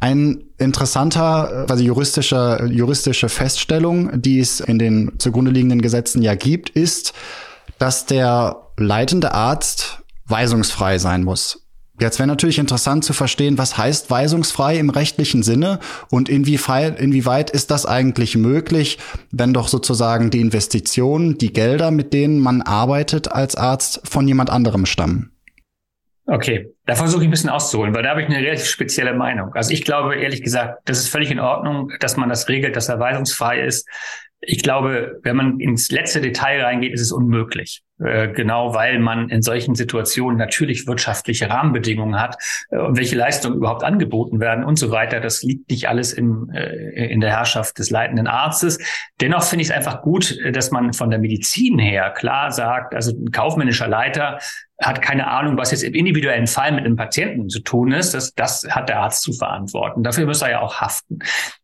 Ein 0.00 0.44
interessanter, 0.58 1.66
also 1.68 1.82
juristische, 1.82 2.68
juristische 2.70 3.28
Feststellung, 3.28 4.20
die 4.20 4.38
es 4.38 4.60
in 4.60 4.78
den 4.78 5.14
zugrunde 5.18 5.50
liegenden 5.50 5.82
Gesetzen 5.82 6.22
ja 6.22 6.36
gibt, 6.36 6.70
ist, 6.70 7.14
dass 7.78 8.06
der 8.06 8.68
leitende 8.76 9.34
Arzt 9.34 10.04
weisungsfrei 10.26 10.98
sein 10.98 11.24
muss. 11.24 11.67
Jetzt 12.00 12.18
wäre 12.18 12.28
natürlich 12.28 12.58
interessant 12.58 13.04
zu 13.04 13.12
verstehen, 13.12 13.58
was 13.58 13.76
heißt 13.76 14.10
weisungsfrei 14.10 14.78
im 14.78 14.90
rechtlichen 14.90 15.42
Sinne 15.42 15.80
und 16.10 16.28
inwieweit, 16.28 17.00
inwieweit 17.00 17.50
ist 17.50 17.70
das 17.70 17.86
eigentlich 17.86 18.36
möglich, 18.36 18.98
wenn 19.32 19.52
doch 19.52 19.66
sozusagen 19.66 20.30
die 20.30 20.40
Investitionen, 20.40 21.38
die 21.38 21.52
Gelder, 21.52 21.90
mit 21.90 22.12
denen 22.12 22.38
man 22.38 22.62
arbeitet 22.62 23.32
als 23.32 23.56
Arzt, 23.56 24.00
von 24.04 24.28
jemand 24.28 24.50
anderem 24.50 24.86
stammen. 24.86 25.32
Okay, 26.30 26.70
da 26.84 26.94
versuche 26.94 27.22
ich 27.22 27.28
ein 27.28 27.30
bisschen 27.30 27.48
auszuholen, 27.48 27.94
weil 27.94 28.02
da 28.02 28.10
habe 28.10 28.20
ich 28.20 28.28
eine 28.28 28.36
relativ 28.36 28.66
spezielle 28.66 29.14
Meinung. 29.14 29.54
Also 29.54 29.72
ich 29.72 29.82
glaube 29.82 30.14
ehrlich 30.16 30.42
gesagt, 30.42 30.82
das 30.84 30.98
ist 30.98 31.08
völlig 31.08 31.30
in 31.30 31.40
Ordnung, 31.40 31.90
dass 32.00 32.18
man 32.18 32.28
das 32.28 32.48
regelt, 32.48 32.76
dass 32.76 32.90
er 32.90 33.00
weisungsfrei 33.00 33.62
ist. 33.62 33.88
Ich 34.40 34.62
glaube, 34.62 35.18
wenn 35.22 35.36
man 35.36 35.60
ins 35.60 35.90
letzte 35.90 36.20
Detail 36.20 36.62
reingeht, 36.62 36.92
ist 36.92 37.00
es 37.00 37.12
unmöglich. 37.12 37.82
Äh, 38.00 38.28
genau 38.28 38.74
weil 38.74 39.00
man 39.00 39.28
in 39.28 39.42
solchen 39.42 39.74
Situationen 39.74 40.38
natürlich 40.38 40.86
wirtschaftliche 40.86 41.50
Rahmenbedingungen 41.50 42.20
hat 42.20 42.36
äh, 42.70 42.78
und 42.78 42.96
welche 42.96 43.16
Leistungen 43.16 43.56
überhaupt 43.56 43.82
angeboten 43.82 44.38
werden 44.38 44.62
und 44.62 44.78
so 44.78 44.92
weiter. 44.92 45.18
Das 45.18 45.42
liegt 45.42 45.68
nicht 45.68 45.88
alles 45.88 46.12
im, 46.12 46.48
äh, 46.54 47.06
in 47.06 47.20
der 47.20 47.30
Herrschaft 47.30 47.76
des 47.78 47.90
leitenden 47.90 48.28
Arztes. 48.28 48.78
Dennoch 49.20 49.42
finde 49.42 49.62
ich 49.62 49.70
es 49.70 49.74
einfach 49.74 50.02
gut, 50.02 50.38
dass 50.52 50.70
man 50.70 50.92
von 50.92 51.10
der 51.10 51.18
Medizin 51.18 51.80
her 51.80 52.10
klar 52.10 52.52
sagt, 52.52 52.94
also 52.94 53.10
ein 53.10 53.32
kaufmännischer 53.32 53.88
Leiter 53.88 54.38
hat 54.80 55.02
keine 55.02 55.26
Ahnung, 55.26 55.58
was 55.58 55.72
jetzt 55.72 55.82
im 55.82 55.94
individuellen 55.94 56.46
Fall 56.46 56.70
mit 56.70 56.84
einem 56.84 56.94
Patienten 56.94 57.48
zu 57.48 57.58
tun 57.58 57.90
ist. 57.90 58.14
Das, 58.14 58.32
das 58.34 58.64
hat 58.70 58.88
der 58.88 59.00
Arzt 59.00 59.22
zu 59.22 59.32
verantworten. 59.32 60.04
Dafür 60.04 60.24
muss 60.26 60.40
er 60.40 60.50
ja 60.50 60.60
auch 60.60 60.80
haften. 60.80 61.18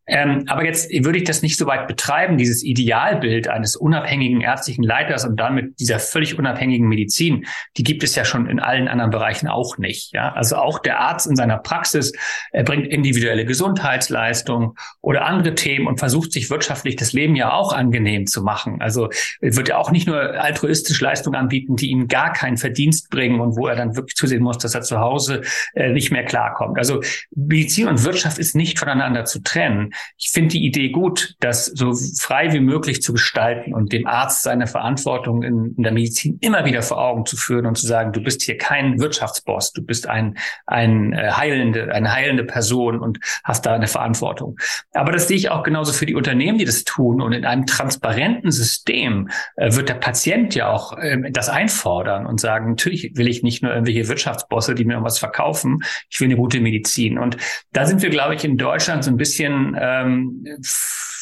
Ähm, 0.06 0.44
aber 0.48 0.64
jetzt 0.64 0.90
würde 0.90 1.18
ich 1.18 1.24
das 1.24 1.42
nicht 1.42 1.58
so 1.58 1.66
weit 1.66 1.88
betreiben, 1.88 2.36
dieses 2.36 2.62
Idealbild 2.62 3.48
eines 3.48 3.76
unabhängigen 3.76 4.40
ärztlichen 4.40 4.84
Leiters 4.84 5.24
und 5.24 5.36
dann 5.36 5.54
mit 5.54 5.80
dieser 5.80 5.98
völlig 5.98 6.38
unabhängigen 6.38 6.88
Medizin, 6.88 7.46
die 7.76 7.84
gibt 7.84 8.02
es 8.02 8.14
ja 8.14 8.24
schon 8.24 8.46
in 8.46 8.60
allen 8.60 8.88
anderen 8.88 9.10
Bereichen 9.10 9.48
auch 9.48 9.78
nicht. 9.78 10.12
Ja? 10.12 10.32
Also 10.32 10.56
auch 10.56 10.78
der 10.78 11.00
Arzt 11.00 11.26
in 11.26 11.36
seiner 11.36 11.58
Praxis 11.58 12.12
er 12.52 12.64
bringt 12.64 12.86
individuelle 12.86 13.44
Gesundheitsleistung 13.44 14.76
oder 15.00 15.24
andere 15.26 15.54
Themen 15.54 15.86
und 15.86 15.98
versucht 15.98 16.32
sich 16.32 16.50
wirtschaftlich 16.50 16.96
das 16.96 17.12
Leben 17.12 17.34
ja 17.36 17.52
auch 17.52 17.72
angenehm 17.72 18.26
zu 18.26 18.42
machen. 18.42 18.80
Also 18.80 19.08
wird 19.40 19.68
ja 19.68 19.78
auch 19.78 19.90
nicht 19.90 20.06
nur 20.06 20.20
altruistisch 20.20 21.00
Leistungen 21.00 21.36
anbieten, 21.36 21.76
die 21.76 21.90
ihm 21.90 22.08
gar 22.08 22.32
keinen 22.32 22.56
Verdienst 22.56 23.10
bringen 23.10 23.40
und 23.40 23.56
wo 23.56 23.66
er 23.66 23.76
dann 23.76 23.96
wirklich 23.96 24.16
zusehen 24.16 24.42
muss, 24.42 24.58
dass 24.58 24.74
er 24.74 24.82
zu 24.82 24.98
Hause 24.98 25.42
äh, 25.74 25.90
nicht 25.92 26.10
mehr 26.10 26.24
klarkommt. 26.24 26.78
Also 26.78 27.00
Medizin 27.34 27.88
und 27.88 28.04
Wirtschaft 28.04 28.38
ist 28.38 28.54
nicht 28.54 28.78
voneinander 28.78 29.24
zu 29.24 29.42
trennen 29.42 29.93
ich 30.18 30.30
finde 30.30 30.50
die 30.50 30.64
Idee 30.64 30.90
gut, 30.90 31.34
das 31.40 31.66
so 31.66 31.92
frei 32.18 32.52
wie 32.52 32.60
möglich 32.60 33.02
zu 33.02 33.12
gestalten 33.12 33.74
und 33.74 33.92
dem 33.92 34.06
Arzt 34.06 34.42
seine 34.42 34.66
Verantwortung 34.66 35.42
in, 35.42 35.74
in, 35.76 35.82
der 35.82 35.92
Medizin 35.92 36.38
immer 36.40 36.64
wieder 36.64 36.82
vor 36.82 36.98
Augen 36.98 37.26
zu 37.26 37.36
führen 37.36 37.66
und 37.66 37.76
zu 37.76 37.86
sagen, 37.86 38.12
du 38.12 38.22
bist 38.22 38.42
hier 38.42 38.58
kein 38.58 39.00
Wirtschaftsboss, 39.00 39.72
du 39.72 39.82
bist 39.82 40.06
ein, 40.06 40.36
ein 40.66 41.12
äh, 41.12 41.30
heilende, 41.32 41.92
eine 41.92 42.12
heilende 42.12 42.44
Person 42.44 42.98
und 42.98 43.18
hast 43.44 43.66
da 43.66 43.74
eine 43.74 43.86
Verantwortung. 43.86 44.56
Aber 44.92 45.12
das 45.12 45.28
sehe 45.28 45.36
ich 45.36 45.50
auch 45.50 45.62
genauso 45.62 45.92
für 45.92 46.06
die 46.06 46.14
Unternehmen, 46.14 46.58
die 46.58 46.64
das 46.64 46.84
tun. 46.84 47.20
Und 47.20 47.32
in 47.32 47.44
einem 47.44 47.66
transparenten 47.66 48.50
System 48.50 49.28
äh, 49.56 49.74
wird 49.74 49.88
der 49.88 49.94
Patient 49.94 50.54
ja 50.54 50.70
auch 50.70 50.96
äh, 50.98 51.30
das 51.30 51.48
einfordern 51.48 52.26
und 52.26 52.40
sagen, 52.40 52.70
natürlich 52.70 53.12
will 53.14 53.28
ich 53.28 53.42
nicht 53.42 53.62
nur 53.62 53.72
irgendwelche 53.72 54.08
Wirtschaftsbosse, 54.08 54.74
die 54.74 54.84
mir 54.84 54.94
irgendwas 54.94 55.18
verkaufen, 55.18 55.82
ich 56.10 56.20
will 56.20 56.28
eine 56.28 56.36
gute 56.36 56.60
Medizin. 56.60 57.18
Und 57.18 57.36
da 57.72 57.86
sind 57.86 58.02
wir, 58.02 58.10
glaube 58.10 58.34
ich, 58.34 58.44
in 58.44 58.56
Deutschland 58.56 59.04
so 59.04 59.10
ein 59.10 59.16
bisschen 59.16 59.74
ähm, 59.84 60.42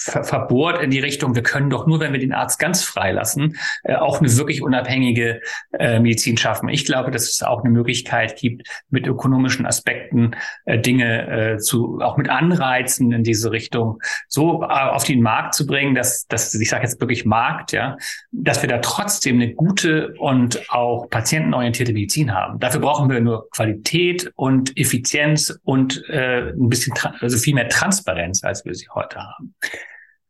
ver 0.02 0.24
verbohrt 0.24 0.82
in 0.82 0.90
die 0.90 1.00
Richtung, 1.00 1.34
wir 1.34 1.42
können 1.42 1.70
doch 1.70 1.86
nur, 1.86 2.00
wenn 2.00 2.12
wir 2.12 2.20
den 2.20 2.32
Arzt 2.32 2.58
ganz 2.58 2.82
freilassen, 2.82 3.56
äh, 3.84 3.94
auch 3.94 4.20
eine 4.20 4.36
wirklich 4.36 4.62
unabhängige 4.62 5.40
äh, 5.78 6.00
Medizin 6.00 6.36
schaffen. 6.36 6.68
Ich 6.68 6.84
glaube, 6.84 7.10
dass 7.10 7.28
es 7.28 7.42
auch 7.42 7.60
eine 7.60 7.70
Möglichkeit 7.70 8.36
gibt, 8.36 8.68
mit 8.90 9.06
ökonomischen 9.06 9.66
Aspekten 9.66 10.32
äh, 10.64 10.78
Dinge 10.78 11.54
äh, 11.54 11.58
zu, 11.58 12.00
auch 12.00 12.16
mit 12.16 12.28
Anreizen 12.28 13.12
in 13.12 13.22
diese 13.22 13.50
Richtung 13.52 14.00
so 14.28 14.62
äh, 14.62 14.66
auf 14.66 15.04
den 15.04 15.22
Markt 15.22 15.54
zu 15.54 15.66
bringen, 15.66 15.94
dass, 15.94 16.26
dass 16.26 16.54
ich 16.54 16.68
sage 16.68 16.84
jetzt 16.84 17.00
wirklich 17.00 17.24
Markt, 17.24 17.72
ja, 17.72 17.96
dass 18.30 18.62
wir 18.62 18.68
da 18.68 18.78
trotzdem 18.78 19.36
eine 19.36 19.54
gute 19.54 20.14
und 20.18 20.70
auch 20.70 21.08
patientenorientierte 21.08 21.92
Medizin 21.92 22.34
haben. 22.34 22.58
Dafür 22.58 22.80
brauchen 22.80 23.08
wir 23.10 23.20
nur 23.20 23.48
Qualität 23.50 24.32
und 24.36 24.76
Effizienz 24.76 25.58
und 25.64 26.02
äh, 26.08 26.50
ein 26.50 26.68
bisschen, 26.68 26.94
also 27.20 27.38
viel 27.38 27.54
mehr 27.54 27.68
Transparenz, 27.68 28.42
als 28.44 28.64
wir 28.64 28.74
sie 28.74 28.88
heute 28.94 29.18
haben. 29.18 29.54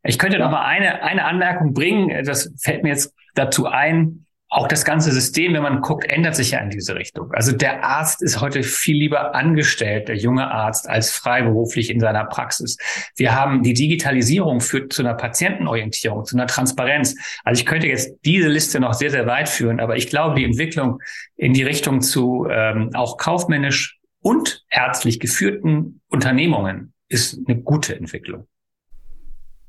Ich 0.03 0.19
könnte 0.19 0.37
noch 0.37 0.51
mal 0.51 0.65
eine, 0.65 1.01
eine 1.03 1.25
Anmerkung 1.25 1.73
bringen. 1.73 2.25
Das 2.25 2.53
fällt 2.61 2.83
mir 2.83 2.89
jetzt 2.89 3.13
dazu 3.35 3.67
ein. 3.67 4.25
auch 4.49 4.67
das 4.67 4.85
ganze 4.85 5.11
System, 5.11 5.53
wenn 5.53 5.63
man 5.63 5.81
guckt, 5.81 6.05
ändert 6.05 6.35
sich 6.35 6.51
ja 6.51 6.59
in 6.59 6.69
diese 6.69 6.93
Richtung. 6.93 7.31
Also 7.31 7.53
der 7.53 7.83
Arzt 7.83 8.21
ist 8.21 8.39
heute 8.39 8.61
viel 8.61 8.95
lieber 8.95 9.33
angestellt, 9.33 10.09
der 10.09 10.15
junge 10.15 10.51
Arzt, 10.51 10.87
als 10.87 11.11
freiberuflich 11.11 11.89
in 11.89 11.99
seiner 11.99 12.25
Praxis. 12.25 12.77
Wir 13.15 13.33
haben 13.33 13.63
die 13.63 13.73
Digitalisierung 13.73 14.61
führt 14.61 14.93
zu 14.93 15.01
einer 15.01 15.15
Patientenorientierung, 15.15 16.23
zu 16.23 16.35
einer 16.35 16.45
Transparenz. 16.45 17.15
Also 17.43 17.61
ich 17.61 17.65
könnte 17.65 17.87
jetzt 17.87 18.13
diese 18.25 18.47
Liste 18.47 18.79
noch 18.79 18.93
sehr, 18.93 19.09
sehr 19.09 19.25
weit 19.25 19.49
führen, 19.49 19.79
aber 19.79 19.95
ich 19.95 20.07
glaube, 20.07 20.35
die 20.35 20.45
Entwicklung 20.45 21.01
in 21.35 21.53
die 21.53 21.63
Richtung 21.63 22.01
zu 22.01 22.45
ähm, 22.51 22.91
auch 22.93 23.17
kaufmännisch 23.17 23.97
und 24.21 24.63
ärztlich 24.69 25.19
geführten 25.19 26.01
Unternehmungen 26.09 26.93
ist 27.09 27.39
eine 27.47 27.59
gute 27.59 27.95
Entwicklung. 27.95 28.47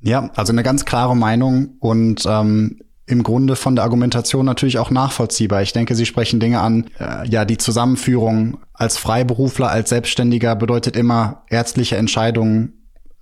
Ja, 0.05 0.31
also 0.37 0.53
eine 0.53 0.63
ganz 0.63 0.85
klare 0.85 1.17
Meinung 1.17 1.77
und 1.81 2.27
ähm, 2.27 2.79
im 3.07 3.23
Grunde 3.23 3.57
von 3.57 3.75
der 3.75 3.85
Argumentation 3.85 4.45
natürlich 4.45 4.79
auch 4.79 4.91
nachvollziehbar. 4.91 5.63
Ich 5.63 5.73
denke, 5.73 5.95
Sie 5.95 6.05
sprechen 6.05 6.41
Dinge 6.41 6.61
an. 6.61 6.91
Äh, 6.99 7.27
ja, 7.27 7.47
die 7.47 7.57
Zusammenführung 7.57 8.59
als 8.75 8.99
Freiberufler, 8.99 9.71
als 9.71 9.89
Selbstständiger 9.89 10.57
bedeutet 10.57 10.95
immer 10.97 11.45
ärztliche 11.49 11.97
Entscheidungen 11.97 12.75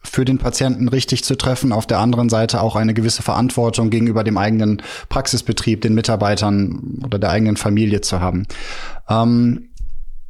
für 0.02 0.24
den 0.24 0.38
Patienten 0.38 0.88
richtig 0.88 1.22
zu 1.22 1.36
treffen. 1.36 1.72
Auf 1.72 1.86
der 1.86 2.00
anderen 2.00 2.28
Seite 2.28 2.60
auch 2.60 2.74
eine 2.74 2.94
gewisse 2.94 3.22
Verantwortung 3.22 3.90
gegenüber 3.90 4.24
dem 4.24 4.36
eigenen 4.36 4.82
Praxisbetrieb, 5.08 5.82
den 5.82 5.94
Mitarbeitern 5.94 7.00
oder 7.04 7.20
der 7.20 7.30
eigenen 7.30 7.56
Familie 7.56 8.00
zu 8.00 8.20
haben. 8.20 8.46
Ähm, 9.08 9.68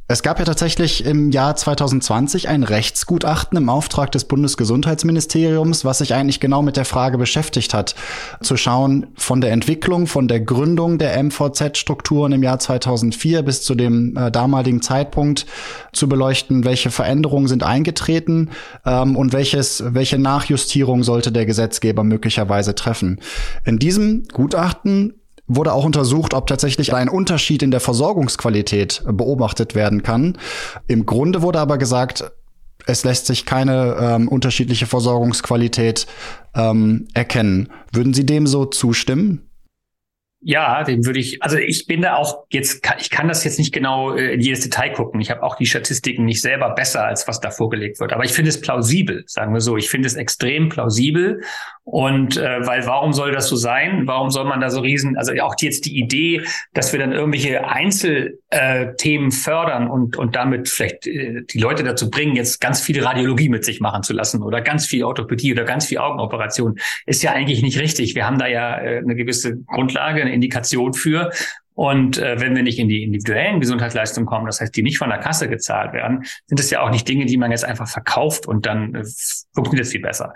es 0.09 0.21
gab 0.21 0.37
ja 0.37 0.43
tatsächlich 0.43 1.05
im 1.05 1.31
Jahr 1.31 1.55
2020 1.55 2.49
ein 2.49 2.63
Rechtsgutachten 2.63 3.57
im 3.57 3.69
Auftrag 3.69 4.11
des 4.11 4.25
Bundesgesundheitsministeriums, 4.25 5.85
was 5.85 5.99
sich 5.99 6.13
eigentlich 6.13 6.41
genau 6.41 6.61
mit 6.61 6.75
der 6.75 6.83
Frage 6.83 7.17
beschäftigt 7.17 7.73
hat, 7.73 7.95
zu 8.41 8.57
schauen 8.57 9.07
von 9.15 9.39
der 9.39 9.53
Entwicklung, 9.53 10.07
von 10.07 10.27
der 10.27 10.41
Gründung 10.41 10.97
der 10.97 11.23
MVZ-Strukturen 11.23 12.33
im 12.33 12.43
Jahr 12.43 12.59
2004 12.59 13.43
bis 13.43 13.63
zu 13.63 13.75
dem 13.75 14.17
äh, 14.17 14.29
damaligen 14.29 14.81
Zeitpunkt 14.81 15.45
zu 15.93 16.09
beleuchten, 16.09 16.65
welche 16.65 16.91
Veränderungen 16.91 17.47
sind 17.47 17.63
eingetreten 17.63 18.49
ähm, 18.85 19.15
und 19.15 19.31
welches, 19.31 19.83
welche 19.87 20.19
Nachjustierung 20.19 21.03
sollte 21.03 21.31
der 21.31 21.45
Gesetzgeber 21.45 22.03
möglicherweise 22.03 22.75
treffen. 22.75 23.21
In 23.63 23.79
diesem 23.79 24.25
Gutachten 24.33 25.13
wurde 25.47 25.73
auch 25.73 25.85
untersucht, 25.85 26.33
ob 26.33 26.47
tatsächlich 26.47 26.93
ein 26.93 27.09
Unterschied 27.09 27.63
in 27.63 27.71
der 27.71 27.79
Versorgungsqualität 27.79 29.03
beobachtet 29.05 29.75
werden 29.75 30.03
kann. 30.03 30.37
Im 30.87 31.05
Grunde 31.05 31.41
wurde 31.41 31.59
aber 31.59 31.77
gesagt, 31.77 32.31
es 32.85 33.03
lässt 33.03 33.27
sich 33.27 33.45
keine 33.45 33.95
ähm, 33.99 34.27
unterschiedliche 34.27 34.85
Versorgungsqualität 34.85 36.07
ähm, 36.55 37.07
erkennen. 37.13 37.69
Würden 37.91 38.13
Sie 38.13 38.25
dem 38.25 38.47
so 38.47 38.65
zustimmen? 38.65 39.49
Ja, 40.45 40.83
dem 40.83 41.05
würde 41.05 41.19
ich, 41.19 41.41
also 41.41 41.57
ich 41.57 41.87
bin 41.87 42.01
da 42.01 42.17
auch 42.17 42.45
jetzt, 42.51 42.85
ich 42.99 43.09
kann 43.09 43.29
das 43.29 43.45
jetzt 43.45 43.59
nicht 43.59 43.73
genau 43.73 44.13
äh, 44.13 44.33
in 44.33 44.41
jedes 44.41 44.59
Detail 44.59 44.89
gucken. 44.91 45.21
Ich 45.21 45.31
habe 45.31 45.41
auch 45.41 45.55
die 45.55 45.65
Statistiken 45.65 46.25
nicht 46.25 46.41
selber 46.41 46.71
besser, 46.71 47.05
als 47.05 47.27
was 47.29 47.39
da 47.39 47.49
vorgelegt 47.49 48.01
wird. 48.01 48.11
Aber 48.11 48.25
ich 48.25 48.33
finde 48.33 48.49
es 48.49 48.59
plausibel, 48.59 49.23
sagen 49.25 49.53
wir 49.53 49.61
so. 49.61 49.77
Ich 49.77 49.89
finde 49.89 50.07
es 50.07 50.15
extrem 50.15 50.67
plausibel. 50.67 51.41
Und 51.85 52.37
äh, 52.37 52.65
weil 52.65 52.85
warum 52.85 53.11
soll 53.11 53.31
das 53.31 53.47
so 53.47 53.57
sein? 53.57 54.03
Warum 54.05 54.29
soll 54.29 54.45
man 54.45 54.61
da 54.61 54.69
so 54.69 54.79
riesen, 54.79 55.17
also 55.17 55.33
auch 55.41 55.55
jetzt 55.59 55.85
die 55.85 55.97
Idee, 55.97 56.41
dass 56.73 56.93
wir 56.93 56.99
dann 56.99 57.11
irgendwelche 57.11 57.67
Einzelthemen 57.67 59.27
äh, 59.29 59.31
fördern 59.31 59.89
und, 59.89 60.17
und 60.17 60.35
damit 60.35 60.69
vielleicht 60.69 61.07
äh, 61.07 61.41
die 61.43 61.59
Leute 61.59 61.83
dazu 61.83 62.09
bringen, 62.09 62.37
jetzt 62.37 62.61
ganz 62.61 62.79
viel 62.79 63.03
Radiologie 63.03 63.49
mit 63.49 63.65
sich 63.65 63.81
machen 63.81 64.01
zu 64.03 64.13
lassen 64.13 64.43
oder 64.43 64.61
ganz 64.61 64.85
viel 64.85 65.03
Orthopädie 65.03 65.51
oder 65.51 65.65
ganz 65.65 65.85
viel 65.85 65.97
Augenoperation, 65.97 66.79
ist 67.05 67.21
ja 67.21 67.33
eigentlich 67.33 67.61
nicht 67.61 67.79
richtig. 67.79 68.15
Wir 68.15 68.25
haben 68.25 68.39
da 68.39 68.47
ja 68.47 68.77
äh, 68.77 68.99
eine 68.99 69.15
gewisse 69.15 69.57
Grundlage, 69.57 70.21
eine 70.21 70.32
Indikation 70.33 70.93
für. 70.93 71.31
Und 71.75 72.17
äh, 72.17 72.39
wenn 72.39 72.55
wir 72.55 72.63
nicht 72.63 72.77
in 72.77 72.87
die 72.87 73.03
individuellen 73.03 73.59
Gesundheitsleistungen 73.59 74.27
kommen, 74.27 74.45
das 74.45 74.61
heißt, 74.61 74.75
die 74.75 74.83
nicht 74.83 74.97
von 74.97 75.09
der 75.09 75.17
Kasse 75.17 75.49
gezahlt 75.49 75.93
werden, 75.93 76.23
sind 76.45 76.59
es 76.59 76.69
ja 76.69 76.81
auch 76.81 76.91
nicht 76.91 77.07
Dinge, 77.07 77.25
die 77.25 77.37
man 77.37 77.51
jetzt 77.51 77.65
einfach 77.65 77.87
verkauft 77.87 78.45
und 78.45 78.65
dann 78.65 78.93
äh, 78.93 79.03
funktioniert 79.53 79.85
es 79.85 79.91
viel 79.91 80.01
besser. 80.01 80.33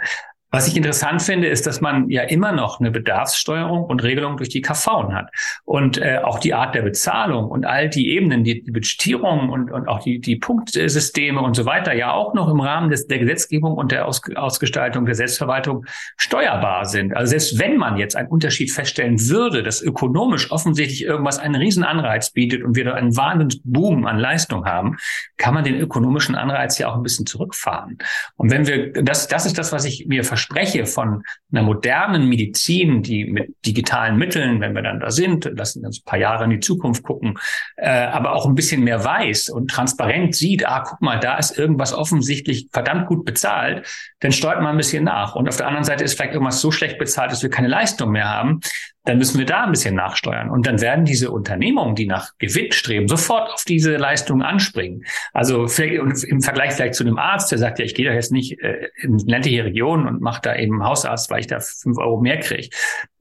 Was 0.50 0.68
ich 0.68 0.78
interessant 0.78 1.22
finde, 1.22 1.48
ist, 1.48 1.68
dass 1.68 1.82
man 1.82 2.10
ja 2.10 2.24
immer 2.24 2.54
noch 2.54 2.80
eine 2.80 2.90
Bedarfssteuerung 2.90 3.84
und 3.84 4.02
Regelung 4.04 4.38
durch 4.38 4.48
die 4.48 4.62
KV 4.62 5.12
hat. 5.12 5.30
Und 5.66 5.98
äh, 5.98 6.20
auch 6.24 6.40
die 6.40 6.54
Art 6.54 6.74
der 6.74 6.84
Bezahlung 6.84 7.50
und 7.50 7.66
all 7.66 7.90
die 7.90 8.12
Ebenen, 8.12 8.46
die, 8.46 8.64
die 8.64 8.72
Budgetierung 8.72 9.50
und, 9.50 9.72
und 9.72 9.90
auch 9.90 10.00
die, 10.00 10.20
die 10.20 10.38
Punktsysteme 10.38 11.42
und 11.42 11.56
so 11.56 11.66
weiter 11.66 11.94
ja 11.94 12.14
auch 12.14 12.34
noch 12.34 12.50
im 12.50 12.62
Rahmen 12.62 12.90
des, 12.90 13.08
der 13.08 13.20
Gesetzgebung 13.20 13.74
und 13.74 13.92
der 13.92 14.08
Aus, 14.08 14.22
Ausgestaltung 14.36 15.06
der 15.06 15.16
Selbstverwaltung 15.16 15.86
steuerbar 16.16 16.86
sind. 16.86 17.14
Also 17.14 17.32
selbst 17.32 17.60
wenn 17.60 17.76
man 17.76 17.98
jetzt 17.98 18.16
einen 18.16 18.30
Unterschied 18.30 18.72
feststellen 18.72 19.20
würde, 19.28 19.64
dass 19.64 19.82
ökonomisch 19.82 20.50
offensichtlich 20.52 21.04
irgendwas 21.04 21.40
einen 21.40 21.56
riesen 21.56 21.84
Anreiz 21.84 22.30
bietet 22.30 22.64
und 22.64 22.78
wir 22.78 22.86
da 22.86 22.94
einen 22.94 23.18
Wahnsinnsboom 23.18 24.06
an 24.06 24.18
Leistung 24.18 24.66
haben, 24.66 24.96
kann 25.36 25.54
man 25.54 25.66
den 25.66 25.78
ökonomischen 25.78 26.36
Anreiz 26.36 26.78
ja 26.78 26.88
auch 26.88 26.96
ein 26.96 27.04
bisschen 27.04 27.26
zurückfahren. 27.26 27.98
Und 28.38 28.50
wenn 28.50 28.66
wir, 28.66 28.94
das, 28.94 29.28
das 29.28 29.46
ist 29.46 29.58
das, 29.58 29.74
was 29.74 29.84
ich 29.84 30.06
mir 30.08 30.24
verspreche 30.38 30.86
von 30.86 31.24
einer 31.52 31.64
modernen 31.64 32.30
Medizin, 32.30 33.02
die 33.02 33.26
mit 33.26 33.56
digitalen 33.66 34.18
Mitteln, 34.18 34.62
wenn 34.62 34.76
wir 34.76 34.84
dann 34.84 35.00
da 35.00 35.10
sind, 35.10 35.46
lassen 35.46 35.84
uns 35.86 36.00
ein 36.00 36.06
paar 36.06 36.20
Jahre 36.20 36.44
in 36.44 36.52
die 36.52 36.60
Zukunft 36.60 37.04
gucken, 37.04 37.40
äh, 37.76 37.90
aber 37.90 38.34
auch 38.34 38.46
ein 38.46 38.54
bisschen 38.54 38.84
mehr 38.84 39.04
weiß 39.04 39.50
und 39.50 39.72
transparent 39.72 40.36
sieht, 40.36 40.68
ah, 40.68 40.84
guck 40.88 41.02
mal, 41.02 41.20
da 41.20 41.38
ist 41.38 41.58
irgendwas 41.58 41.94
offensichtlich 41.94 42.68
verdammt 42.72 43.08
gut 43.08 43.26
bezahlt, 43.26 43.88
dann 44.20 44.32
steuert 44.32 44.62
man 44.62 44.72
ein 44.72 44.78
bisschen 44.78 45.04
nach. 45.04 45.36
Und 45.36 45.48
auf 45.48 45.58
der 45.58 45.68
anderen 45.68 45.86
Seite 45.86 46.04
ist 46.04 46.14
vielleicht 46.14 46.34
irgendwas 46.34 46.62
so 46.62 46.72
schlecht 46.72 47.00
bezahlt, 47.00 47.32
dass 47.32 47.42
wir 47.42 47.50
keine 47.50 47.68
Leistung 47.68 48.12
mehr 48.12 48.30
haben 48.30 48.62
dann 49.08 49.18
müssen 49.18 49.40
wir 49.40 49.46
da 49.46 49.64
ein 49.64 49.72
bisschen 49.72 49.96
nachsteuern. 49.96 50.50
Und 50.50 50.68
dann 50.68 50.82
werden 50.82 51.06
diese 51.06 51.32
Unternehmungen, 51.32 51.96
die 51.96 52.08
nach 52.08 52.38
Gewinn 52.40 52.74
streben, 52.74 53.08
sofort 53.08 53.50
auf 53.54 53.64
diese 53.64 53.96
Leistungen 53.96 54.42
anspringen. 54.42 55.06
Also 55.34 55.66
im 55.66 56.42
Vergleich 56.42 56.74
vielleicht 56.74 56.96
zu 56.96 57.06
einem 57.06 57.18
Arzt, 57.18 57.50
der 57.52 57.58
sagt, 57.58 57.80
ja, 57.80 57.86
ich 57.86 57.96
gehe 57.96 58.06
doch 58.06 58.14
jetzt 58.14 58.34
nicht 58.34 58.60
äh, 58.62 58.90
in 59.02 59.18
ländliche 59.20 59.64
Regionen 59.64 60.08
und 60.08 60.22
mache 60.22 60.42
da 60.44 60.56
eben 60.58 60.84
Hausarzt, 60.84 61.30
weil 61.30 61.40
ich 61.40 61.48
da 61.48 61.60
fünf 61.62 61.98
Euro 61.98 62.20
mehr 62.20 62.40
kriege. 62.40 62.68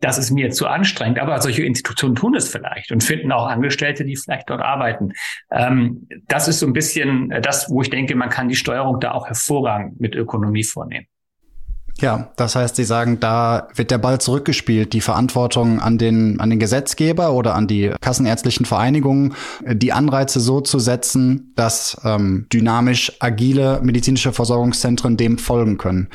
Das 0.01 0.19
ist 0.19 0.33
mir 0.33 0.51
zu 0.51 0.67
anstrengend. 0.67 1.21
Aber 1.21 1.41
solche 1.41 1.63
Institutionen 1.63 2.17
tun 2.17 2.35
es 2.35 2.49
vielleicht 2.49 2.91
und 2.91 3.05
finden 3.05 3.31
auch 3.31 3.47
Angestellte, 3.47 4.05
die 4.05 4.17
vielleicht 4.17 4.51
dort 4.51 4.63
arbeiten. 4.63 5.13
Ähm, 5.53 6.09
das 6.27 6.49
ist 6.49 6.59
so 6.59 6.67
ein 6.67 6.73
bisschen 6.73 7.33
das, 7.43 7.71
wo 7.71 7.81
ich 7.81 7.91
denke, 7.91 8.17
man 8.17 8.29
kann 8.29 8.49
die 8.49 8.57
Steuerung 8.57 8.99
da 8.99 9.13
auch 9.13 9.29
hervorragend 9.29 10.01
mit 10.01 10.17
Ökonomie 10.17 10.65
vornehmen. 10.65 11.07
Ja, 11.99 12.29
das 12.37 12.55
heißt, 12.55 12.77
Sie 12.77 12.85
sagen, 12.85 13.21
da 13.21 13.69
wird 13.75 13.91
der 13.91 13.97
Ball 13.97 14.21
zurückgespielt, 14.21 14.93
die 14.93 15.01
Verantwortung 15.01 15.81
an 15.81 15.97
den, 15.97 16.39
an 16.41 16.51
den 16.51 16.59
Gesetzgeber 16.59 17.33
oder 17.33 17.55
an 17.55 17.67
die 17.69 17.91
kassenärztlichen 18.03 18.67
Vereinigungen, 18.67 19.33
die 19.67 19.95
Anreize 19.95 20.39
so 20.41 20.61
zu 20.61 20.79
setzen, 20.79 21.55
dass 21.57 21.99
ähm, 22.05 22.47
dynamisch 22.53 23.13
agile 23.21 23.81
medizinische 23.83 24.35
Versorgungszentren 24.35 25.17
dem 25.17 25.39
folgen 25.39 25.79
können. 25.79 26.09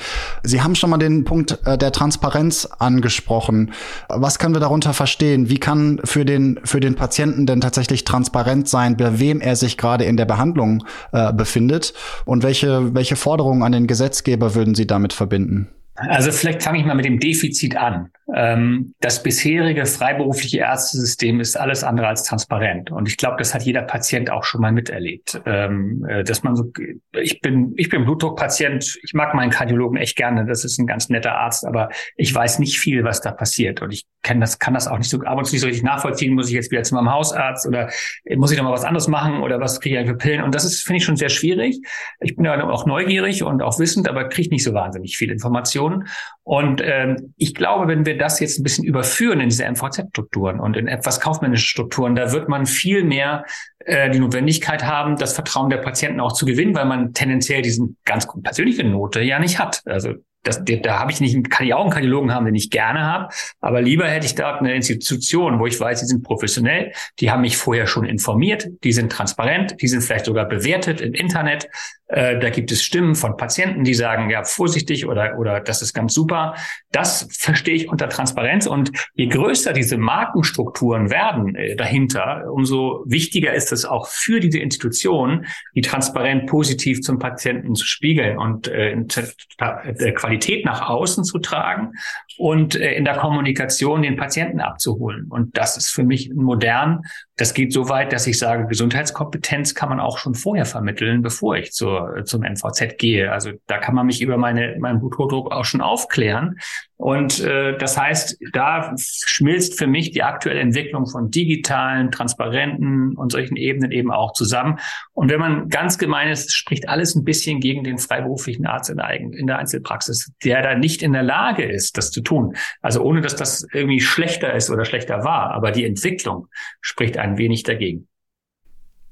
Sie 0.44 0.62
haben 0.62 0.76
schon 0.76 0.92
mal 0.92 1.00
den 1.00 1.24
Punkt 1.24 1.58
äh, 1.66 1.80
der 1.80 1.92
Transparenz 1.92 2.70
angesprochen. 2.78 3.72
Was 4.08 4.38
können 4.38 4.54
wir 4.54 4.62
darunter 4.62 4.94
verstehen? 4.94 5.50
Wie 5.50 5.58
kann 5.58 6.00
für 6.04 6.26
den, 6.26 6.60
für 6.64 6.80
den 6.80 6.94
Patienten 6.94 7.48
denn 7.48 7.60
tatsächlich 7.60 8.04
transparent 8.04 8.70
sein, 8.70 8.98
bei 8.98 9.20
wem 9.20 9.42
er 9.42 9.56
sich 9.56 9.80
gerade 9.80 10.04
in 10.04 10.16
der 10.16 10.26
Behandlung 10.26 10.84
äh, 11.12 11.34
befindet? 11.34 11.96
Und 12.26 12.44
welche, 12.44 12.94
welche 12.94 13.16
Forderungen 13.16 13.64
an 13.64 13.72
den 13.72 13.88
Gesetzgeber 13.88 14.54
würden 14.54 14.76
Sie 14.76 14.86
damit 14.86 15.12
verbinden? 15.14 15.71
Also 15.96 16.32
vielleicht 16.32 16.64
fange 16.64 16.80
ich 16.80 16.86
mal 16.86 16.96
mit 16.96 17.06
dem 17.06 17.20
Defizit 17.20 17.76
an. 17.76 18.12
Ähm, 18.34 18.94
das 19.00 19.24
bisherige 19.24 19.86
freiberufliche 19.86 20.60
Ärztesystem 20.60 21.40
ist 21.40 21.58
alles 21.58 21.84
andere 21.84 22.08
als 22.08 22.24
transparent. 22.24 22.92
Und 22.92 23.08
ich 23.08 23.18
glaube, 23.18 23.36
das 23.38 23.54
hat 23.54 23.64
jeder 23.64 23.82
Patient 23.82 24.30
auch 24.30 24.44
schon 24.44 24.62
mal 24.62 24.72
miterlebt. 24.72 25.42
Ähm, 25.46 26.06
äh, 26.08 26.24
dass 26.24 26.44
man 26.44 26.56
so, 26.56 26.72
ich 27.20 27.42
bin, 27.42 27.74
ich 27.76 27.90
bin 27.90 28.06
Blutdruckpatient, 28.06 29.00
ich 29.04 29.14
mag 29.14 29.34
meinen 29.34 29.50
Kardiologen 29.50 29.98
echt 29.98 30.16
gerne, 30.16 30.46
das 30.46 30.64
ist 30.64 30.78
ein 30.78 30.88
ganz 30.88 31.10
netter 31.10 31.36
Arzt, 31.36 31.66
aber 31.66 31.90
ich 32.16 32.34
weiß 32.34 32.60
nicht 32.60 32.80
viel, 32.80 33.04
was 33.04 33.22
da 33.22 33.32
passiert. 33.32 33.82
Und 33.82 33.92
ich 33.92 34.06
kann 34.22 34.40
das, 34.40 34.60
kann 34.60 34.74
das 34.74 34.88
auch 34.88 34.98
nicht 34.98 35.10
so, 35.10 35.22
ab 35.22 35.38
und 35.38 35.46
zu 35.46 35.54
nicht 35.54 35.62
so 35.62 35.68
richtig 35.68 35.84
nachvollziehen, 35.84 36.34
muss 36.34 36.48
ich 36.48 36.54
jetzt 36.54 36.72
wieder 36.72 36.84
zu 36.84 36.96
meinem 36.96 37.12
Hausarzt 37.12 37.68
oder 37.68 37.90
muss 38.36 38.52
ich 38.52 38.58
noch 38.58 38.66
mal 38.66 38.72
was 38.72 38.86
anderes 38.86 39.08
machen 39.08 39.42
oder 39.42 39.60
was 39.60 39.82
kriege 39.82 40.00
ich 40.00 40.08
für 40.08 40.16
Pillen? 40.16 40.44
Und 40.44 40.56
das 40.56 40.64
ist, 40.64 40.84
finde 40.84 40.98
ich, 40.98 41.04
schon 41.04 41.18
sehr 41.18 41.30
schwierig. 41.30 41.80
Ich 42.22 42.36
bin 42.36 42.46
ja 42.46 42.64
auch 42.70 42.86
neugierig 42.86 43.44
und 43.44 43.62
auch 43.62 43.80
wissend, 43.80 44.08
aber 44.08 44.30
kriege 44.30 44.50
nicht 44.50 44.64
so 44.64 44.74
wahnsinnig 44.74 45.18
viel 45.18 45.32
Informationen. 45.32 46.08
Und 46.44 46.82
ähm, 46.84 47.34
ich 47.38 47.56
glaube, 47.56 47.88
wenn 47.88 48.06
wir 48.06 48.18
das 48.22 48.40
jetzt 48.40 48.60
ein 48.60 48.64
bisschen 48.64 48.86
überführen 48.86 49.40
in 49.40 49.50
diese 49.50 49.70
MVZ-Strukturen 49.70 50.60
und 50.60 50.78
in 50.78 50.88
etwas 50.88 51.20
kaufmännische 51.20 51.68
Strukturen, 51.68 52.16
da 52.16 52.32
wird 52.32 52.48
man 52.50 52.66
viel 52.66 53.04
mehr 53.04 53.46
äh, 53.80 54.10
die 54.10 54.20
Notwendigkeit 54.20 54.86
haben, 54.86 55.18
das 55.18 55.34
Vertrauen 55.34 55.70
der 55.70 55.78
Patienten 55.78 56.20
auch 56.20 56.34
zu 56.34 56.46
gewinnen, 56.46 56.76
weil 56.76 56.86
man 56.86 57.14
tendenziell 57.14 57.62
diesen 57.62 57.98
ganz 58.06 58.28
persönliche 58.44 58.84
Note 58.84 59.22
ja 59.22 59.40
nicht 59.40 59.60
hat. 59.60 59.82
Also 59.86 60.16
das, 60.44 60.64
da 60.66 61.00
habe 61.00 61.12
ich 61.12 61.22
nicht, 61.22 61.50
kann 61.50 61.66
ich 61.66 61.74
auch 61.74 61.82
einen 61.82 61.92
Kardiologen 61.92 62.34
haben, 62.34 62.46
den 62.46 62.56
ich 62.56 62.70
gerne 62.70 63.02
habe, 63.06 63.30
aber 63.60 63.82
lieber 63.82 64.08
hätte 64.08 64.26
ich 64.26 64.36
dort 64.36 64.60
eine 64.60 64.74
Institution, 64.74 65.60
wo 65.60 65.68
ich 65.68 65.80
weiß, 65.80 66.00
die 66.00 66.08
sind 66.08 66.24
professionell, 66.24 66.92
die 67.20 67.32
haben 67.32 67.42
mich 67.42 67.58
vorher 67.58 67.88
schon 67.88 68.06
informiert, 68.06 68.68
die 68.84 68.92
sind 68.92 69.12
transparent, 69.12 69.82
die 69.82 69.88
sind 69.88 70.02
vielleicht 70.02 70.26
sogar 70.26 70.48
bewertet 70.48 71.02
im 71.02 71.14
Internet 71.14 71.68
Äh, 72.12 72.40
da 72.40 72.50
gibt 72.50 72.72
es 72.72 72.84
Stimmen 72.84 73.16
von 73.16 73.38
Patienten, 73.38 73.86
die 73.86 73.94
sagen, 73.94 74.30
ja, 74.30 74.44
vorsichtig 74.44 75.08
oder, 75.08 75.38
oder 75.40 75.62
das 75.62 75.82
ist 75.82 75.94
ganz 75.94 76.14
super. 76.14 76.56
Das 76.92 77.28
verstehe 77.32 77.76
ich 77.76 77.90
unter 77.90 78.10
Transparenz. 78.10 78.68
Und 78.68 78.92
je 79.14 79.28
größer 79.28 79.72
diese 79.72 79.98
Markenstrukturen 79.98 81.10
werden 81.10 81.56
äh, 81.56 81.76
dahinter, 81.78 82.52
umso 82.52 83.04
wichtiger 83.08 83.54
ist 83.54 83.72
es 83.72 83.86
auch 83.86 84.08
für 84.08 84.42
diese 84.42 84.60
Institutionen, 84.60 85.46
die 85.74 85.82
transparent 85.82 86.48
positiv 86.48 87.02
zum 87.02 87.18
Patienten 87.18 87.76
zu 87.76 87.86
spiegeln 87.86 88.38
und 88.38 88.68
äh, 88.68 88.92
äh 88.92 90.12
Qualität 90.32 90.64
nach 90.66 90.88
außen 90.88 91.26
zu 91.26 91.40
tragen 91.40 91.92
und 92.38 92.76
äh, 92.76 92.94
in 92.94 93.04
der 93.04 93.18
Kommunikation 93.18 94.02
den 94.02 94.16
Patienten 94.16 94.62
abzuholen. 94.62 95.28
Und 95.30 95.58
das 95.58 95.76
ist 95.76 95.90
für 95.90 96.04
mich 96.04 96.32
modern. 96.34 97.02
Das 97.36 97.54
geht 97.54 97.74
so 97.74 97.90
weit, 97.90 98.14
dass 98.14 98.28
ich 98.28 98.40
sage, 98.40 98.66
Gesundheitskompetenz 98.68 99.76
kann 99.76 99.90
man 99.90 100.00
auch 100.00 100.18
schon 100.18 100.34
vorher 100.34 100.66
vermitteln, 100.66 101.22
bevor 101.22 101.58
ich 101.58 101.74
zur, 101.74 102.24
zum 102.24 102.44
NVZ 102.44 102.98
gehe. 102.98 103.32
Also 103.32 103.52
da 103.68 103.78
kann 103.78 103.94
man 103.94 104.06
mich 104.06 104.22
über 104.22 104.38
meine, 104.38 104.78
meinen 104.80 105.00
Bluthochdruck 105.00 105.52
auch 105.52 105.66
schon 105.66 105.82
aufklären. 105.82 106.60
Und 107.02 107.40
äh, 107.40 107.76
das 107.80 107.98
heißt, 107.98 108.38
da 108.54 108.94
schmilzt 108.96 109.80
für 109.80 109.88
mich 109.88 110.12
die 110.12 110.22
aktuelle 110.22 110.60
Entwicklung 110.60 111.08
von 111.08 111.32
digitalen, 111.32 112.12
transparenten 112.12 113.18
und 113.18 113.32
solchen 113.32 113.56
Ebenen 113.56 113.92
eben 113.92 114.12
auch 114.12 114.34
zusammen. 114.34 114.78
Und 115.14 115.32
wenn 115.32 115.40
man 115.40 115.70
ganz 115.70 115.98
gemein 115.98 116.30
ist, 116.30 116.56
spricht 116.56 116.88
alles 116.88 117.16
ein 117.16 117.24
bisschen 117.24 117.60
gegen 117.60 117.84
den 117.84 117.98
freiberuflichen 117.98 118.68
Arzt 118.68 118.92
in 118.92 118.98
der, 118.98 119.10
in 119.20 119.48
der 119.48 119.58
Einzelpraxis, 119.58 120.32
der 120.44 120.62
da 120.62 120.76
nicht 120.76 121.02
in 121.02 121.14
der 121.14 121.24
Lage 121.24 121.64
ist, 121.64 121.98
das 121.98 122.12
zu 122.12 122.22
tun. 122.22 122.56
Also 122.84 123.02
ohne, 123.02 123.22
dass 123.22 123.36
das 123.36 123.66
irgendwie 123.74 124.00
schlechter 124.00 124.54
ist 124.54 124.70
oder 124.70 124.86
schlechter 124.86 125.24
war. 125.24 125.56
Aber 125.56 125.72
die 125.72 125.86
Entwicklung 125.86 126.50
spricht 126.82 127.18
ein 127.18 127.40
wenig 127.40 127.64
dagegen. 127.64 128.10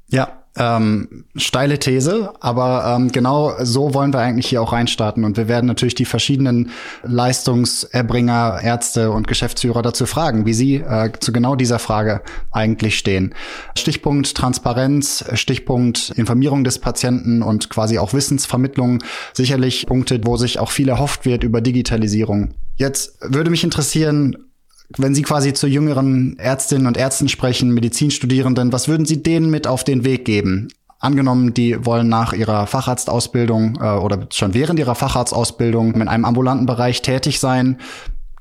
Ja, 0.10 0.40
ähm, 0.60 1.26
steile 1.36 1.80
These, 1.80 2.34
aber 2.42 2.96
ähm, 2.96 3.12
genau 3.12 3.54
so 3.62 3.94
wollen 3.94 4.12
wir 4.12 4.20
eigentlich 4.20 4.48
hier 4.48 4.62
auch 4.62 4.74
reinstarten. 4.74 5.24
Und 5.24 5.38
wir 5.38 5.48
werden 5.48 5.68
natürlich 5.68 5.96
die 5.96 6.06
verschiedenen 6.06 6.72
Leistungserbringer, 7.04 8.60
Ärzte 8.62 9.12
und 9.12 9.28
Geschäftsführer 9.28 9.82
dazu 9.82 10.06
fragen, 10.06 10.46
wie 10.46 10.54
sie 10.54 10.76
äh, 10.78 11.12
zu 11.20 11.32
genau 11.32 11.56
dieser 11.56 11.80
Frage 11.80 12.22
eigentlich 12.52 12.98
stehen. 12.98 13.36
Stichpunkt 13.78 14.36
Transparenz, 14.36 15.24
Stichpunkt 15.34 16.12
Informierung 16.16 16.64
des 16.64 16.80
Patienten 16.80 17.42
und 17.42 17.70
quasi 17.70 18.00
auch 18.00 18.14
Wissensvermittlung, 18.14 19.04
sicherlich 19.34 19.86
Punkte, 19.86 20.20
wo 20.24 20.36
sich 20.36 20.60
auch 20.60 20.72
viel 20.72 20.90
erhofft 20.90 21.26
wird 21.26 21.44
über 21.44 21.62
Digitalisierung. 21.62 22.56
Jetzt 22.76 23.18
würde 23.22 23.50
mich 23.50 23.64
interessieren, 23.64 24.49
wenn 24.98 25.14
Sie 25.14 25.22
quasi 25.22 25.54
zu 25.54 25.68
jüngeren 25.68 26.38
Ärztinnen 26.40 26.88
und 26.88 26.98
Ärzten 26.98 27.30
sprechen, 27.30 27.74
Medizinstudierenden, 27.74 28.72
was 28.72 28.88
würden 28.88 29.06
Sie 29.06 29.22
denen 29.22 29.50
mit 29.50 29.68
auf 29.68 29.84
den 29.84 30.04
Weg 30.04 30.26
geben? 30.26 30.70
Angenommen, 31.00 31.54
die 31.54 31.86
wollen 31.86 32.10
nach 32.10 32.34
ihrer 32.34 32.68
Facharztausbildung 32.68 33.78
äh, 33.82 33.98
oder 33.98 34.28
schon 34.32 34.54
während 34.54 34.80
ihrer 34.80 34.96
Facharztausbildung 34.96 35.94
in 35.94 36.08
einem 36.08 36.26
ambulanten 36.26 36.66
Bereich 36.66 37.02
tätig 37.02 37.40
sein. 37.40 37.78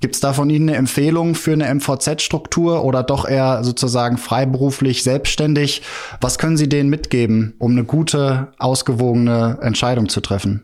Gibt 0.01 0.15
es 0.15 0.21
da 0.21 0.33
von 0.33 0.49
Ihnen 0.49 0.69
eine 0.69 0.79
Empfehlung 0.79 1.35
für 1.35 1.53
eine 1.53 1.73
MVZ-Struktur 1.75 2.85
oder 2.85 3.03
doch 3.03 3.29
eher 3.29 3.65
sozusagen 3.65 4.17
freiberuflich, 4.17 5.03
selbstständig? 5.03 5.83
Was 6.21 6.39
können 6.39 6.57
Sie 6.57 6.69
denen 6.69 6.89
mitgeben, 6.89 7.55
um 7.59 7.73
eine 7.73 7.85
gute, 7.85 8.53
ausgewogene 8.59 9.59
Entscheidung 9.61 10.09
zu 10.09 10.21
treffen? 10.21 10.63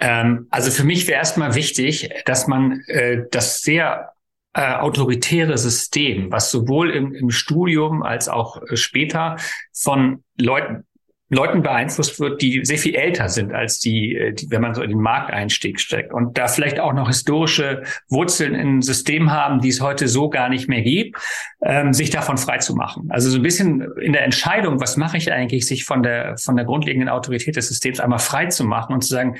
Ähm, 0.00 0.46
also 0.50 0.70
für 0.70 0.84
mich 0.84 1.06
wäre 1.06 1.18
erstmal 1.18 1.54
wichtig, 1.54 2.10
dass 2.24 2.46
man 2.46 2.82
äh, 2.86 3.24
das 3.30 3.62
sehr 3.62 4.13
äh, 4.54 4.74
autoritäre 4.74 5.58
System, 5.58 6.30
was 6.30 6.50
sowohl 6.50 6.90
im, 6.90 7.12
im 7.12 7.30
Studium 7.30 8.02
als 8.02 8.28
auch 8.28 8.62
äh, 8.62 8.76
später 8.76 9.36
von 9.72 10.22
Leuten 10.38 10.84
Leuten 11.30 11.62
beeinflusst 11.62 12.20
wird, 12.20 12.42
die 12.42 12.64
sehr 12.64 12.78
viel 12.78 12.94
älter 12.94 13.28
sind 13.28 13.52
als 13.52 13.80
die, 13.80 14.14
äh, 14.14 14.32
die, 14.32 14.50
wenn 14.50 14.60
man 14.60 14.74
so 14.74 14.82
in 14.82 14.90
den 14.90 15.00
Markteinstieg 15.00 15.80
steckt 15.80 16.12
und 16.12 16.38
da 16.38 16.48
vielleicht 16.48 16.78
auch 16.78 16.92
noch 16.92 17.08
historische 17.08 17.82
Wurzeln 18.08 18.54
in 18.54 18.82
System 18.82 19.30
haben, 19.32 19.60
die 19.60 19.70
es 19.70 19.80
heute 19.80 20.06
so 20.06 20.28
gar 20.28 20.48
nicht 20.48 20.68
mehr 20.68 20.82
gibt, 20.82 21.18
ähm, 21.62 21.92
sich 21.92 22.10
davon 22.10 22.38
frei 22.38 22.58
zu 22.58 22.74
machen. 22.74 23.08
Also 23.10 23.30
so 23.30 23.36
ein 23.38 23.42
bisschen 23.42 23.80
in 24.00 24.12
der 24.12 24.24
Entscheidung, 24.24 24.80
was 24.80 24.96
mache 24.96 25.16
ich 25.16 25.32
eigentlich, 25.32 25.66
sich 25.66 25.84
von 25.84 26.02
der 26.02 26.36
von 26.38 26.56
der 26.56 26.64
grundlegenden 26.64 27.08
Autorität 27.08 27.56
des 27.56 27.68
Systems 27.68 28.00
einmal 28.00 28.18
frei 28.18 28.46
zu 28.46 28.64
machen 28.64 28.94
und 28.94 29.02
zu 29.02 29.08
sagen, 29.08 29.36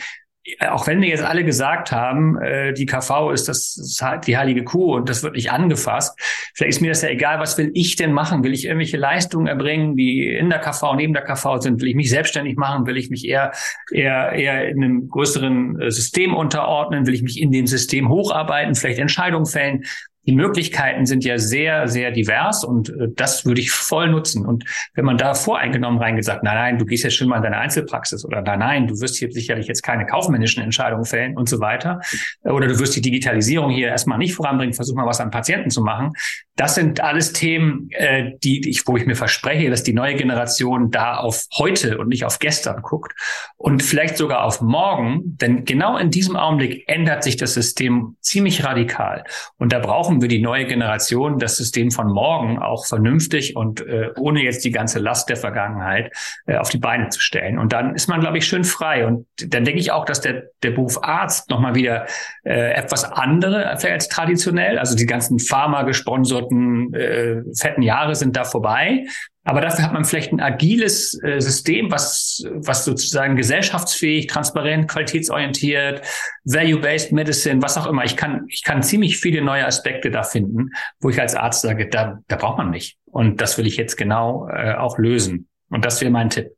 auch 0.69 0.87
wenn 0.87 1.01
wir 1.01 1.09
jetzt 1.09 1.23
alle 1.23 1.43
gesagt 1.43 1.91
haben, 1.91 2.39
äh, 2.39 2.75
die 2.75 2.85
KV 2.85 3.31
ist 3.31 3.49
das 3.49 3.77
ist 3.77 4.05
die 4.27 4.37
heilige 4.37 4.63
Kuh 4.63 4.95
und 4.95 5.09
das 5.09 5.23
wird 5.23 5.35
nicht 5.37 5.51
angefasst, 5.51 6.19
vielleicht 6.55 6.77
ist 6.77 6.81
mir 6.83 6.91
das 6.91 7.03
ja 7.03 7.09
egal, 7.09 7.41
was 7.41 7.57
will 7.57 7.71
ich 7.75 7.97
denn 7.97 8.13
machen? 8.13 8.45
Will 8.45 8.53
ich 8.53 8.67
irgendwelche 8.67 8.99
Leistungen 8.99 9.47
erbringen, 9.47 9.97
die 9.97 10.29
in 10.29 10.51
der 10.51 10.59
KV, 10.59 10.97
neben 10.97 11.15
der 11.15 11.23
KV 11.23 11.61
sind? 11.61 11.81
Will 11.81 11.89
ich 11.89 11.95
mich 11.95 12.11
selbstständig 12.11 12.57
machen? 12.57 12.87
Will 12.87 12.99
ich 12.99 13.09
mich 13.09 13.27
eher, 13.27 13.53
eher, 13.91 14.33
eher 14.33 14.69
in 14.69 14.85
einem 14.85 15.09
größeren 15.09 15.81
äh, 15.81 15.91
System 15.91 16.35
unterordnen? 16.35 17.07
Will 17.07 17.15
ich 17.15 17.23
mich 17.23 17.41
in 17.41 17.51
dem 17.51 17.67
System 17.67 18.09
hocharbeiten, 18.09 18.75
vielleicht 18.75 18.99
Entscheidungen 18.99 19.47
fällen? 19.47 19.85
Die 20.27 20.35
Möglichkeiten 20.35 21.07
sind 21.07 21.25
ja 21.25 21.39
sehr, 21.39 21.89
sehr 21.89 22.11
divers 22.11 22.65
und 22.65 22.89
äh, 22.89 23.09
das 23.15 23.45
würde 23.45 23.61
ich 23.61 23.71
voll 23.71 24.09
nutzen. 24.09 24.47
Und 24.47 24.65
wenn 24.95 25.05
man 25.05 25.19
da 25.19 25.35
voreingenommen 25.35 26.01
reingesagt, 26.01 26.43
nein, 26.43 26.55
nein, 26.55 26.79
du 26.79 26.87
gehst 26.87 27.05
jetzt 27.05 27.17
schon 27.17 27.29
mal 27.29 27.37
in 27.37 27.43
deine 27.43 27.59
Einzelpraxis 27.59 28.25
oder 28.25 28.43
nein, 28.43 28.59
nein, 28.59 28.87
du 28.87 29.01
wirst 29.01 29.17
hier 29.17 29.31
sicherlich 29.31 29.67
jetzt 29.67 29.83
keine 29.83 30.07
kaufmännischen 30.07 30.63
Entscheidungen 30.63 31.05
fällen 31.05 31.37
und 31.37 31.49
so 31.49 31.61
weiter. 31.61 32.01
Oder 32.43 32.69
du 32.69 32.79
wirst 32.79 32.97
die 32.97 33.01
Digitalisierung 33.01 33.71
hier 33.71 33.89
erstmal 33.89 34.19
nicht 34.19 34.35
voranbringen, 34.35 34.75
versuch 34.75 34.95
mal 34.95 35.07
was 35.07 35.21
an 35.21 35.31
Patienten 35.31 35.71
zu 35.71 35.83
machen. 35.83 36.13
Das 36.57 36.75
sind 36.75 37.01
alles 37.01 37.33
Themen, 37.33 37.89
äh, 37.91 38.33
die 38.43 38.69
ich, 38.69 38.87
wo 38.87 38.97
ich 38.97 39.07
mir 39.07 39.17
verspreche, 39.17 39.71
dass 39.71 39.83
die 39.83 39.93
neue 39.93 40.15
Generation 40.15 40.91
da 40.91 41.17
auf 41.17 41.47
heute 41.59 41.99
und 41.99 42.09
nicht 42.09 42.25
auf 42.25 42.39
gestern 42.39 42.83
guckt 42.83 43.13
und 43.57 43.83
vielleicht 43.83 44.17
sogar 44.17 44.45
auf 44.45 44.61
morgen, 44.61 45.23
denn 45.25 45.65
genau 45.65 45.97
in 45.97 46.11
diesem 46.11 46.37
Augenblick 46.37 46.85
ändert 46.87 47.25
sich 47.25 47.37
das 47.37 47.55
System 47.55 48.17
ziemlich 48.21 48.65
radikal. 48.65 49.25
Und 49.59 49.73
da 49.73 49.79
brauchen 49.79 50.14
brauchen 50.15 50.23
wir 50.23 50.29
die 50.29 50.41
neue 50.41 50.65
Generation, 50.67 51.39
das 51.41 51.57
System 51.57 51.91
von 51.91 52.07
morgen 52.07 52.59
auch 52.59 52.87
vernünftig 52.87 53.57
und 53.57 53.81
äh, 53.81 54.11
ohne 54.17 54.43
jetzt 54.43 54.65
die 54.65 54.71
ganze 54.71 55.01
Last 55.01 55.29
der 55.29 55.37
Vergangenheit 55.37 56.13
äh, 56.47 56.57
auf 56.57 56.69
die 56.69 56.79
Beine 56.79 57.09
zu 57.09 57.21
stellen. 57.21 57.59
Und 57.59 57.73
dann 57.73 57.97
ist 57.97 58.09
man, 58.09 58.21
glaube 58.21 58.39
ich, 58.39 58.47
schön 58.47 58.63
frei. 58.63 59.07
Und 59.07 59.27
dann 59.37 59.65
denke 59.65 59.81
ich 59.81 59.91
auch, 59.91 60.05
dass 60.05 60.21
der, 60.21 60.45
der 60.63 60.71
Beruf 60.71 61.03
Arzt 61.03 61.51
nochmal 61.51 61.75
wieder 61.75 62.07
äh, 62.45 62.75
etwas 62.75 63.05
andere 63.05 63.67
als 63.67 64.09
traditionell. 64.09 64.79
Also 64.79 64.95
die 64.95 65.07
ganzen 65.07 65.41
Pharma-gesponserten 65.41 66.95
äh, 66.95 67.43
fetten 67.59 67.83
Jahre 67.83 68.15
sind 68.15 68.37
da 68.37 68.45
vorbei. 68.45 69.05
Aber 69.45 69.61
dafür 69.61 69.85
hat 69.85 69.93
man 69.93 70.07
vielleicht 70.07 70.33
ein 70.33 70.41
agiles 70.41 71.21
äh, 71.23 71.39
System, 71.39 71.91
was, 71.91 72.43
was 72.55 72.85
sozusagen 72.85 73.37
gesellschaftsfähig, 73.37 74.27
transparent, 74.27 74.89
qualitätsorientiert, 74.89 76.01
value-based 76.45 77.13
Medicine, 77.13 77.61
was 77.61 77.77
auch 77.77 77.87
immer. 77.87 78.05
Ich 78.05 78.17
kann, 78.17 78.47
ich 78.49 78.63
kann 78.65 78.83
ziemlich 78.83 79.19
viele 79.19 79.43
neue 79.43 79.67
Aspekte 79.67 80.11
da 80.11 80.23
finden, 80.23 80.71
wo 80.99 81.11
ich 81.11 81.21
als 81.21 81.35
Arzt 81.35 81.61
sage, 81.61 81.89
da, 81.89 82.21
da 82.27 82.37
braucht 82.37 82.57
man 82.57 82.71
nicht. 82.71 82.97
Und 83.05 83.43
das 83.43 83.59
will 83.59 83.67
ich 83.67 83.77
jetzt 83.77 83.97
genau 83.97 84.49
äh, 84.49 84.75
auch 84.75 84.97
lösen. 84.97 85.49
Und 85.69 85.85
das 85.85 86.01
wäre 86.01 86.11
mein 86.11 86.31
Tipp. 86.31 86.53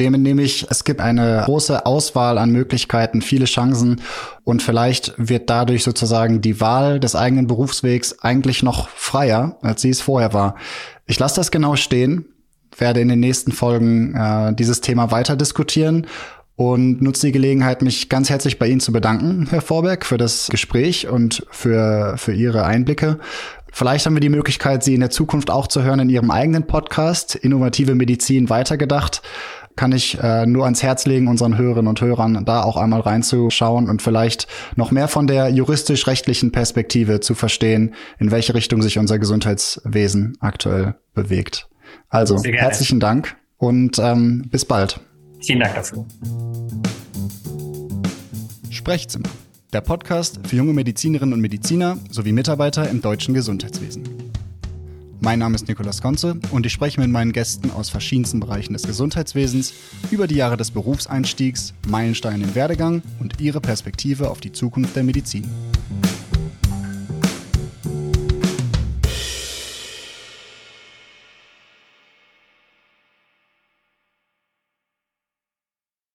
Dem 0.00 0.20
nehme 0.20 0.42
ich, 0.42 0.66
es 0.70 0.84
gibt 0.84 1.00
eine 1.00 1.42
große 1.44 1.84
Auswahl 1.84 2.38
an 2.38 2.50
Möglichkeiten, 2.50 3.20
viele 3.20 3.44
Chancen 3.44 4.00
und 4.44 4.62
vielleicht 4.62 5.12
wird 5.18 5.50
dadurch 5.50 5.84
sozusagen 5.84 6.40
die 6.40 6.60
Wahl 6.60 6.98
des 6.98 7.14
eigenen 7.14 7.46
Berufswegs 7.46 8.18
eigentlich 8.20 8.62
noch 8.62 8.88
freier, 8.88 9.58
als 9.60 9.82
sie 9.82 9.90
es 9.90 10.00
vorher 10.00 10.32
war. 10.32 10.56
Ich 11.06 11.18
lasse 11.18 11.36
das 11.36 11.50
genau 11.50 11.76
stehen, 11.76 12.24
werde 12.78 13.00
in 13.00 13.08
den 13.08 13.20
nächsten 13.20 13.52
Folgen 13.52 14.14
äh, 14.14 14.54
dieses 14.54 14.80
Thema 14.80 15.10
weiter 15.10 15.36
diskutieren 15.36 16.06
und 16.56 17.02
nutze 17.02 17.26
die 17.26 17.32
Gelegenheit, 17.32 17.82
mich 17.82 18.08
ganz 18.08 18.30
herzlich 18.30 18.58
bei 18.58 18.68
Ihnen 18.68 18.80
zu 18.80 18.92
bedanken, 18.92 19.48
Herr 19.50 19.60
Vorberg, 19.60 20.04
für 20.06 20.18
das 20.18 20.48
Gespräch 20.50 21.08
und 21.08 21.46
für, 21.50 22.14
für 22.16 22.32
Ihre 22.32 22.64
Einblicke. 22.64 23.18
Vielleicht 23.72 24.06
haben 24.06 24.14
wir 24.14 24.20
die 24.20 24.28
Möglichkeit, 24.28 24.82
Sie 24.82 24.94
in 24.94 25.00
der 25.00 25.10
Zukunft 25.10 25.50
auch 25.50 25.68
zu 25.68 25.82
hören 25.82 26.00
in 26.00 26.10
Ihrem 26.10 26.30
eigenen 26.30 26.66
Podcast, 26.66 27.34
Innovative 27.34 27.94
Medizin 27.94 28.50
weitergedacht. 28.50 29.22
Kann 29.80 29.92
ich 29.92 30.18
äh, 30.22 30.44
nur 30.44 30.64
ans 30.64 30.82
Herz 30.82 31.06
legen, 31.06 31.26
unseren 31.26 31.56
Hörerinnen 31.56 31.88
und 31.88 32.02
Hörern 32.02 32.44
da 32.44 32.62
auch 32.64 32.76
einmal 32.76 33.00
reinzuschauen 33.00 33.88
und 33.88 34.02
vielleicht 34.02 34.46
noch 34.76 34.90
mehr 34.90 35.08
von 35.08 35.26
der 35.26 35.48
juristisch-rechtlichen 35.48 36.52
Perspektive 36.52 37.20
zu 37.20 37.34
verstehen, 37.34 37.94
in 38.18 38.30
welche 38.30 38.52
Richtung 38.52 38.82
sich 38.82 38.98
unser 38.98 39.18
Gesundheitswesen 39.18 40.36
aktuell 40.38 40.96
bewegt. 41.14 41.70
Also 42.10 42.36
herzlichen 42.44 43.00
Dank 43.00 43.38
und 43.56 43.98
ähm, 43.98 44.48
bis 44.50 44.66
bald. 44.66 45.00
Vielen 45.40 45.60
Dank 45.60 45.74
dafür. 45.74 46.04
Sprechzimmer, 48.68 49.30
der 49.72 49.80
Podcast 49.80 50.40
für 50.46 50.56
junge 50.56 50.74
Medizinerinnen 50.74 51.32
und 51.32 51.40
Mediziner 51.40 51.96
sowie 52.10 52.32
Mitarbeiter 52.32 52.86
im 52.90 53.00
deutschen 53.00 53.32
Gesundheitswesen. 53.32 54.29
Mein 55.22 55.38
Name 55.38 55.54
ist 55.54 55.68
Nikolas 55.68 56.00
Konze 56.00 56.38
und 56.50 56.64
ich 56.64 56.72
spreche 56.72 56.98
mit 56.98 57.10
meinen 57.10 57.32
Gästen 57.32 57.70
aus 57.70 57.90
verschiedensten 57.90 58.40
Bereichen 58.40 58.72
des 58.72 58.84
Gesundheitswesens 58.84 59.74
über 60.10 60.26
die 60.26 60.36
Jahre 60.36 60.56
des 60.56 60.70
Berufseinstiegs, 60.70 61.74
Meilensteine 61.86 62.44
im 62.44 62.54
Werdegang 62.54 63.02
und 63.20 63.38
ihre 63.38 63.60
Perspektive 63.60 64.30
auf 64.30 64.40
die 64.40 64.52
Zukunft 64.52 64.96
der 64.96 65.04
Medizin. 65.04 65.46